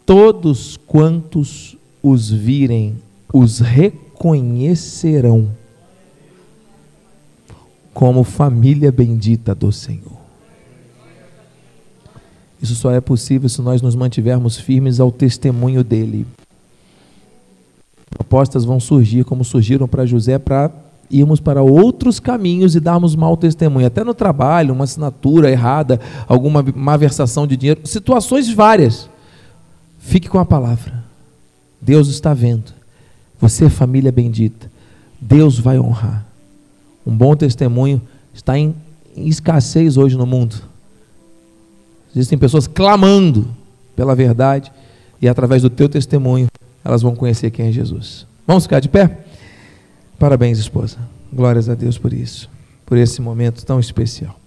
Todos 0.06 0.78
quantos 0.86 1.76
os 2.02 2.30
virem 2.30 2.96
os 3.32 3.58
reconhecerão 3.58 5.50
como 7.92 8.22
família 8.22 8.92
bendita 8.92 9.54
do 9.54 9.72
Senhor. 9.72 10.16
Isso 12.62 12.74
só 12.74 12.92
é 12.92 13.00
possível 13.00 13.48
se 13.48 13.60
nós 13.60 13.82
nos 13.82 13.94
mantivermos 13.94 14.56
firmes 14.56 15.00
ao 15.00 15.10
testemunho 15.10 15.82
dele. 15.82 16.26
Propostas 18.10 18.64
vão 18.64 18.78
surgir, 18.78 19.24
como 19.24 19.44
surgiram 19.44 19.88
para 19.88 20.06
José, 20.06 20.38
para 20.38 20.70
irmos 21.10 21.40
para 21.40 21.62
outros 21.62 22.18
caminhos 22.18 22.74
e 22.74 22.80
darmos 22.80 23.14
mau 23.14 23.36
testemunho, 23.36 23.86
até 23.86 24.02
no 24.02 24.14
trabalho, 24.14 24.72
uma 24.72 24.84
assinatura 24.84 25.50
errada, 25.50 26.00
alguma 26.26 26.64
malversação 26.74 27.46
de 27.46 27.56
dinheiro, 27.56 27.80
situações 27.84 28.48
várias. 28.50 29.08
Fique 30.06 30.28
com 30.28 30.38
a 30.38 30.44
palavra. 30.44 31.04
Deus 31.82 32.06
está 32.06 32.32
vendo. 32.32 32.72
Você 33.40 33.64
é 33.64 33.68
família 33.68 34.12
bendita. 34.12 34.70
Deus 35.20 35.58
vai 35.58 35.80
honrar. 35.80 36.24
Um 37.04 37.14
bom 37.14 37.34
testemunho 37.34 38.00
está 38.32 38.56
em, 38.56 38.72
escassez 39.16 39.96
hoje 39.96 40.16
no 40.16 40.24
mundo. 40.24 40.62
Existem 42.14 42.38
pessoas 42.38 42.68
clamando 42.68 43.50
pela 43.96 44.14
verdade 44.14 44.70
e 45.20 45.28
através 45.28 45.62
do 45.62 45.70
teu 45.70 45.88
testemunho 45.88 46.46
elas 46.84 47.02
vão 47.02 47.16
conhecer 47.16 47.50
quem 47.50 47.66
é 47.66 47.72
Jesus. 47.72 48.28
Vamos 48.46 48.62
ficar 48.62 48.78
de 48.78 48.88
pé? 48.88 49.18
Parabéns, 50.20 50.58
esposa. 50.58 50.98
Glórias 51.32 51.68
a 51.68 51.74
Deus 51.74 51.98
por 51.98 52.12
isso, 52.12 52.48
por 52.86 52.96
esse 52.96 53.20
momento 53.20 53.66
tão 53.66 53.80
especial. 53.80 54.38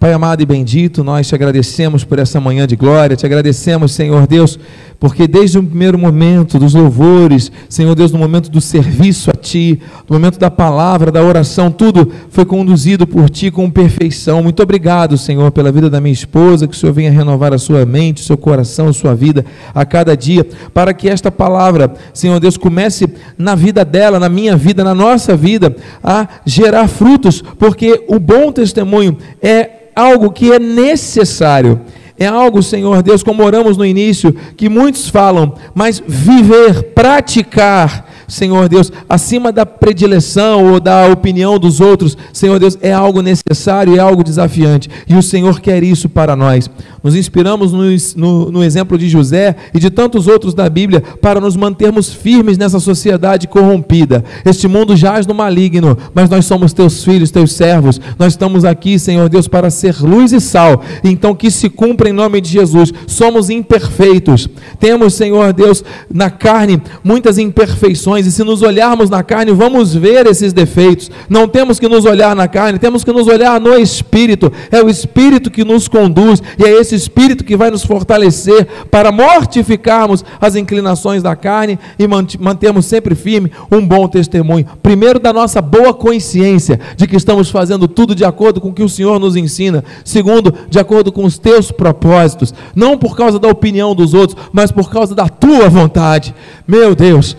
Pai 0.00 0.12
amado 0.12 0.40
e 0.40 0.46
bendito, 0.46 1.02
nós 1.02 1.26
te 1.26 1.34
agradecemos 1.34 2.04
por 2.04 2.20
essa 2.20 2.40
manhã 2.40 2.68
de 2.68 2.76
glória, 2.76 3.16
te 3.16 3.26
agradecemos, 3.26 3.90
Senhor 3.90 4.28
Deus, 4.28 4.56
porque 5.00 5.28
desde 5.28 5.58
o 5.58 5.62
primeiro 5.62 5.96
momento 5.96 6.58
dos 6.58 6.74
louvores, 6.74 7.52
Senhor 7.68 7.94
Deus, 7.94 8.10
no 8.10 8.18
momento 8.18 8.50
do 8.50 8.60
serviço 8.60 9.30
a 9.30 9.34
Ti, 9.34 9.80
no 10.08 10.16
momento 10.16 10.40
da 10.40 10.50
palavra, 10.50 11.12
da 11.12 11.22
oração, 11.22 11.70
tudo 11.70 12.10
foi 12.30 12.44
conduzido 12.44 13.06
por 13.06 13.30
Ti 13.30 13.50
com 13.50 13.70
perfeição. 13.70 14.42
Muito 14.42 14.60
obrigado, 14.60 15.16
Senhor, 15.16 15.52
pela 15.52 15.70
vida 15.70 15.88
da 15.88 16.00
minha 16.00 16.12
esposa, 16.12 16.66
que 16.66 16.74
o 16.74 16.76
Senhor 16.76 16.92
venha 16.92 17.12
renovar 17.12 17.54
a 17.54 17.58
sua 17.58 17.86
mente, 17.86 18.22
o 18.22 18.24
seu 18.24 18.36
coração, 18.36 18.88
a 18.88 18.92
sua 18.92 19.14
vida 19.14 19.44
a 19.72 19.86
cada 19.86 20.16
dia, 20.16 20.44
para 20.74 20.92
que 20.92 21.08
esta 21.08 21.30
palavra, 21.30 21.94
Senhor 22.12 22.40
Deus, 22.40 22.56
comece 22.56 23.08
na 23.36 23.54
vida 23.54 23.84
dela, 23.84 24.18
na 24.18 24.28
minha 24.28 24.56
vida, 24.56 24.82
na 24.82 24.94
nossa 24.94 25.36
vida, 25.36 25.76
a 26.02 26.26
gerar 26.44 26.88
frutos, 26.88 27.40
porque 27.56 28.04
o 28.08 28.18
bom 28.18 28.50
testemunho 28.50 29.16
é 29.40 29.70
algo 29.94 30.32
que 30.32 30.50
é 30.50 30.58
necessário. 30.58 31.80
É 32.18 32.26
algo, 32.26 32.62
Senhor 32.62 33.00
Deus, 33.02 33.22
como 33.22 33.44
oramos 33.44 33.76
no 33.76 33.86
início, 33.86 34.34
que 34.56 34.68
muitos 34.68 35.08
falam, 35.08 35.54
mas 35.72 36.02
viver, 36.04 36.92
praticar, 36.92 38.07
Senhor 38.28 38.68
Deus, 38.68 38.92
acima 39.08 39.50
da 39.50 39.64
predileção 39.64 40.70
ou 40.72 40.78
da 40.78 41.06
opinião 41.06 41.58
dos 41.58 41.80
outros, 41.80 42.16
Senhor 42.30 42.58
Deus, 42.58 42.76
é 42.82 42.92
algo 42.92 43.22
necessário, 43.22 43.96
é 43.96 43.98
algo 43.98 44.22
desafiante. 44.22 44.90
E 45.08 45.16
o 45.16 45.22
Senhor 45.22 45.60
quer 45.60 45.82
isso 45.82 46.10
para 46.10 46.36
nós. 46.36 46.70
Nos 47.02 47.16
inspiramos 47.16 47.72
no, 47.72 47.84
no, 48.16 48.52
no 48.52 48.64
exemplo 48.64 48.98
de 48.98 49.08
José 49.08 49.56
e 49.72 49.78
de 49.78 49.88
tantos 49.88 50.26
outros 50.26 50.52
da 50.52 50.68
Bíblia 50.68 51.02
para 51.22 51.40
nos 51.40 51.56
mantermos 51.56 52.12
firmes 52.12 52.58
nessa 52.58 52.78
sociedade 52.78 53.48
corrompida. 53.48 54.22
Este 54.44 54.68
mundo 54.68 54.94
jaz 54.94 55.26
no 55.26 55.32
maligno, 55.32 55.96
mas 56.12 56.28
nós 56.28 56.44
somos 56.44 56.74
teus 56.74 57.02
filhos, 57.02 57.30
teus 57.30 57.52
servos. 57.52 57.98
Nós 58.18 58.34
estamos 58.34 58.64
aqui, 58.64 58.98
Senhor 58.98 59.30
Deus, 59.30 59.48
para 59.48 59.70
ser 59.70 59.96
luz 60.00 60.32
e 60.32 60.40
sal. 60.40 60.82
Então 61.02 61.34
que 61.34 61.50
se 61.50 61.70
cumpra 61.70 62.10
em 62.10 62.12
nome 62.12 62.42
de 62.42 62.50
Jesus. 62.50 62.92
Somos 63.06 63.48
imperfeitos. 63.48 64.48
Temos, 64.78 65.14
Senhor 65.14 65.52
Deus, 65.54 65.82
na 66.12 66.28
carne 66.28 66.82
muitas 67.02 67.38
imperfeições 67.38 68.17
e 68.26 68.32
se 68.32 68.44
nos 68.44 68.62
olharmos 68.62 69.10
na 69.10 69.22
carne, 69.22 69.52
vamos 69.52 69.94
ver 69.94 70.26
esses 70.26 70.52
defeitos. 70.52 71.10
Não 71.28 71.48
temos 71.48 71.78
que 71.78 71.88
nos 71.88 72.04
olhar 72.04 72.34
na 72.36 72.46
carne, 72.46 72.78
temos 72.78 73.02
que 73.02 73.12
nos 73.12 73.26
olhar 73.26 73.60
no 73.60 73.76
espírito. 73.76 74.52
É 74.70 74.82
o 74.82 74.88
espírito 74.88 75.50
que 75.50 75.64
nos 75.64 75.88
conduz 75.88 76.42
e 76.58 76.64
é 76.64 76.70
esse 76.70 76.94
Espírito 77.08 77.44
que 77.44 77.56
vai 77.56 77.70
nos 77.70 77.84
fortalecer 77.84 78.66
para 78.90 79.10
mortificarmos 79.10 80.24
as 80.40 80.56
inclinações 80.56 81.22
da 81.22 81.34
carne 81.34 81.78
e 81.98 82.06
mantermos 82.38 82.86
sempre 82.86 83.14
firme 83.14 83.50
um 83.70 83.86
bom 83.86 84.06
testemunho. 84.08 84.66
Primeiro, 84.82 85.18
da 85.18 85.32
nossa 85.32 85.62
boa 85.62 85.94
consciência 85.94 86.78
de 86.96 87.06
que 87.06 87.16
estamos 87.16 87.50
fazendo 87.50 87.88
tudo 87.88 88.14
de 88.14 88.24
acordo 88.24 88.60
com 88.60 88.68
o 88.68 88.72
que 88.74 88.82
o 88.82 88.88
Senhor 88.88 89.18
nos 89.18 89.36
ensina. 89.36 89.84
Segundo, 90.04 90.52
de 90.68 90.78
acordo 90.78 91.10
com 91.10 91.24
os 91.24 91.38
teus 91.38 91.70
propósitos. 91.70 92.52
Não 92.74 92.98
por 92.98 93.16
causa 93.16 93.38
da 93.38 93.48
opinião 93.48 93.94
dos 93.94 94.12
outros, 94.12 94.36
mas 94.52 94.70
por 94.70 94.90
causa 94.90 95.14
da 95.14 95.28
tua 95.28 95.68
vontade. 95.68 96.34
Meu 96.66 96.94
Deus. 96.94 97.36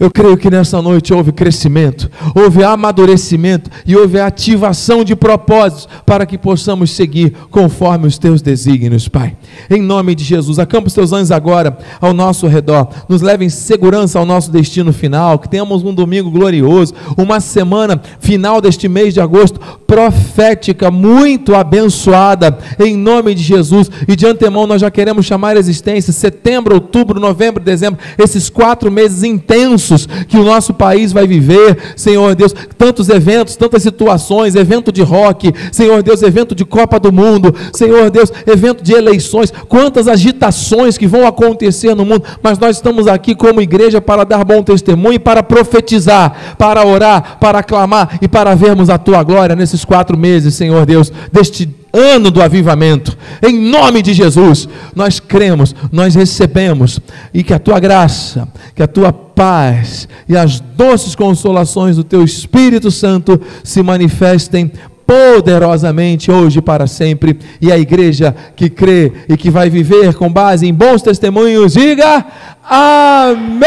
Eu 0.00 0.10
creio 0.10 0.38
que 0.38 0.48
nessa 0.48 0.80
noite 0.80 1.12
houve 1.12 1.30
crescimento, 1.30 2.10
houve 2.34 2.64
amadurecimento 2.64 3.70
e 3.84 3.94
houve 3.94 4.18
ativação 4.18 5.04
de 5.04 5.14
propósitos 5.14 5.86
para 6.06 6.24
que 6.24 6.38
possamos 6.38 6.92
seguir 6.92 7.34
conforme 7.50 8.06
os 8.06 8.16
teus 8.16 8.40
desígnios, 8.40 9.08
Pai. 9.08 9.36
Em 9.68 9.82
nome 9.82 10.14
de 10.14 10.24
Jesus, 10.24 10.58
acampa 10.58 10.86
os 10.86 10.94
teus 10.94 11.12
anjos 11.12 11.30
agora 11.30 11.76
ao 12.00 12.14
nosso 12.14 12.46
redor, 12.46 12.88
nos 13.10 13.20
leve 13.20 13.44
em 13.44 13.50
segurança 13.50 14.18
ao 14.18 14.24
nosso 14.24 14.50
destino 14.50 14.90
final, 14.90 15.38
que 15.38 15.50
tenhamos 15.50 15.84
um 15.84 15.92
domingo 15.92 16.30
glorioso, 16.30 16.94
uma 17.18 17.38
semana 17.38 18.00
final 18.20 18.58
deste 18.62 18.88
mês 18.88 19.12
de 19.12 19.20
agosto 19.20 19.60
profética, 19.86 20.90
muito 20.90 21.54
abençoada, 21.54 22.56
em 22.78 22.96
nome 22.96 23.34
de 23.34 23.42
Jesus. 23.42 23.90
E 24.08 24.16
de 24.16 24.26
antemão 24.26 24.66
nós 24.66 24.80
já 24.80 24.90
queremos 24.90 25.26
chamar 25.26 25.56
a 25.56 25.60
existência. 25.60 26.10
Setembro, 26.10 26.74
outubro, 26.76 27.20
novembro, 27.20 27.62
dezembro, 27.62 28.00
esses 28.16 28.48
quatro 28.48 28.90
meses 28.90 29.22
intensos 29.24 29.89
que 30.28 30.36
o 30.36 30.44
nosso 30.44 30.72
país 30.74 31.12
vai 31.12 31.26
viver, 31.26 31.76
Senhor 31.96 32.34
Deus, 32.34 32.54
tantos 32.76 33.08
eventos, 33.08 33.56
tantas 33.56 33.82
situações, 33.82 34.54
evento 34.54 34.92
de 34.92 35.02
rock, 35.02 35.52
Senhor 35.72 36.02
Deus, 36.02 36.22
evento 36.22 36.54
de 36.54 36.64
Copa 36.64 36.98
do 36.98 37.12
Mundo, 37.12 37.54
Senhor 37.72 38.10
Deus, 38.10 38.32
evento 38.46 38.82
de 38.82 38.92
eleições, 38.92 39.52
quantas 39.68 40.08
agitações 40.08 40.96
que 40.96 41.06
vão 41.06 41.26
acontecer 41.26 41.94
no 41.94 42.04
mundo, 42.04 42.24
mas 42.42 42.58
nós 42.58 42.76
estamos 42.76 43.06
aqui 43.06 43.34
como 43.34 43.60
igreja 43.60 44.00
para 44.00 44.24
dar 44.24 44.44
bom 44.44 44.62
testemunho, 44.62 45.20
para 45.20 45.42
profetizar, 45.42 46.56
para 46.56 46.86
orar, 46.86 47.38
para 47.40 47.62
clamar 47.62 48.18
e 48.20 48.28
para 48.28 48.54
vermos 48.54 48.90
a 48.90 48.98
tua 48.98 49.22
glória 49.22 49.56
nesses 49.56 49.84
quatro 49.84 50.16
meses, 50.16 50.54
Senhor 50.54 50.86
Deus, 50.86 51.12
deste 51.32 51.80
ano 51.92 52.30
do 52.30 52.42
avivamento. 52.42 53.16
Em 53.42 53.70
nome 53.70 54.02
de 54.02 54.14
Jesus, 54.14 54.68
nós 54.94 55.18
cremos, 55.18 55.74
nós 55.90 56.14
recebemos. 56.14 57.00
E 57.32 57.42
que 57.42 57.52
a 57.52 57.58
tua 57.58 57.80
graça, 57.80 58.48
que 58.74 58.82
a 58.82 58.86
tua 58.86 59.12
paz 59.40 60.06
e 60.28 60.36
as 60.36 60.60
doces 60.60 61.14
consolações 61.14 61.96
do 61.96 62.04
teu 62.04 62.22
Espírito 62.22 62.90
Santo 62.90 63.40
se 63.64 63.82
manifestem 63.82 64.70
poderosamente 65.06 66.30
hoje 66.30 66.60
para 66.60 66.86
sempre. 66.86 67.38
E 67.58 67.72
a 67.72 67.78
igreja 67.78 68.36
que 68.54 68.68
crê 68.68 69.10
e 69.30 69.38
que 69.38 69.50
vai 69.50 69.70
viver 69.70 70.12
com 70.12 70.30
base 70.30 70.66
em 70.66 70.74
bons 70.74 71.00
testemunhos, 71.00 71.72
diga 71.72 72.22
amém. 72.68 73.62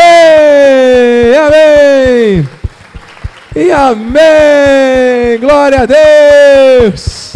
Amém. 1.47 2.47
E 3.55 3.71
amém. 3.71 5.39
Glória 5.39 5.81
a 5.81 5.85
Deus 5.87 7.33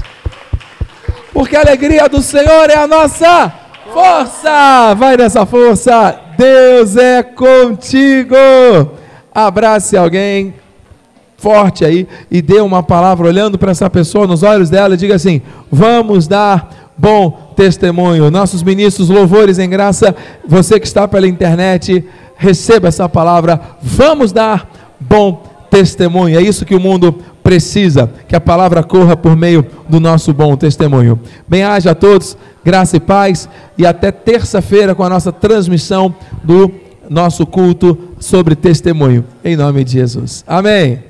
porque 1.34 1.56
a 1.56 1.62
alegria 1.62 2.08
do 2.08 2.22
Senhor 2.22 2.70
é 2.70 2.76
a 2.76 2.88
nossa 2.88 3.52
força. 3.94 4.96
Vai 4.96 5.16
nessa 5.18 5.46
força, 5.46 6.27
Deus 6.38 6.96
é 6.96 7.24
contigo. 7.24 8.36
Abrace 9.34 9.98
alguém 9.98 10.54
forte 11.38 11.86
aí 11.86 12.08
e 12.30 12.42
dê 12.42 12.60
uma 12.60 12.82
palavra 12.82 13.28
olhando 13.28 13.58
para 13.58 13.72
essa 13.72 13.90
pessoa 13.90 14.28
nos 14.28 14.44
olhos 14.44 14.70
dela 14.70 14.96
e 14.96 14.98
diga 14.98 15.16
assim: 15.16 15.42
Vamos 15.72 16.28
dar 16.28 16.94
bom 16.98 17.54
testemunho. 17.56 18.32
Nossos 18.32 18.64
ministros, 18.64 19.10
louvores 19.10 19.60
em 19.60 19.70
graça, 19.70 20.16
você 20.48 20.80
que 20.80 20.88
está 20.88 21.08
pela 21.08 21.28
internet, 21.28 22.04
receba 22.36 22.88
essa 22.88 23.08
palavra. 23.08 23.60
Vamos 23.82 24.32
dar 24.32 24.70
bom 25.00 25.44
testemunho. 25.70 26.38
É 26.38 26.42
isso 26.42 26.66
que 26.66 26.76
o 26.76 26.80
mundo 26.80 27.16
precisa 27.44 28.10
que 28.28 28.36
a 28.36 28.42
palavra 28.42 28.84
corra 28.84 29.16
por 29.16 29.36
meio 29.36 29.66
do 29.88 30.00
nosso 30.00 30.34
bom 30.34 30.56
testemunho. 30.56 31.20
Bem-aja 31.48 31.92
a 31.92 31.96
todos, 31.96 32.38
graça 32.64 32.98
e 32.98 33.00
paz, 33.00 33.48
e 33.78 33.86
até 33.86 34.12
terça-feira 34.12 34.94
com 34.94 35.04
a 35.04 35.10
nossa 35.10 35.32
transmissão 35.32 36.14
do 36.44 36.72
nosso 37.10 37.46
culto 37.46 37.98
sobre 38.20 38.56
testemunho. 38.56 39.24
Em 39.44 39.56
nome 39.56 39.84
de 39.84 39.94
Jesus. 39.94 40.44
Amém. 40.46 41.07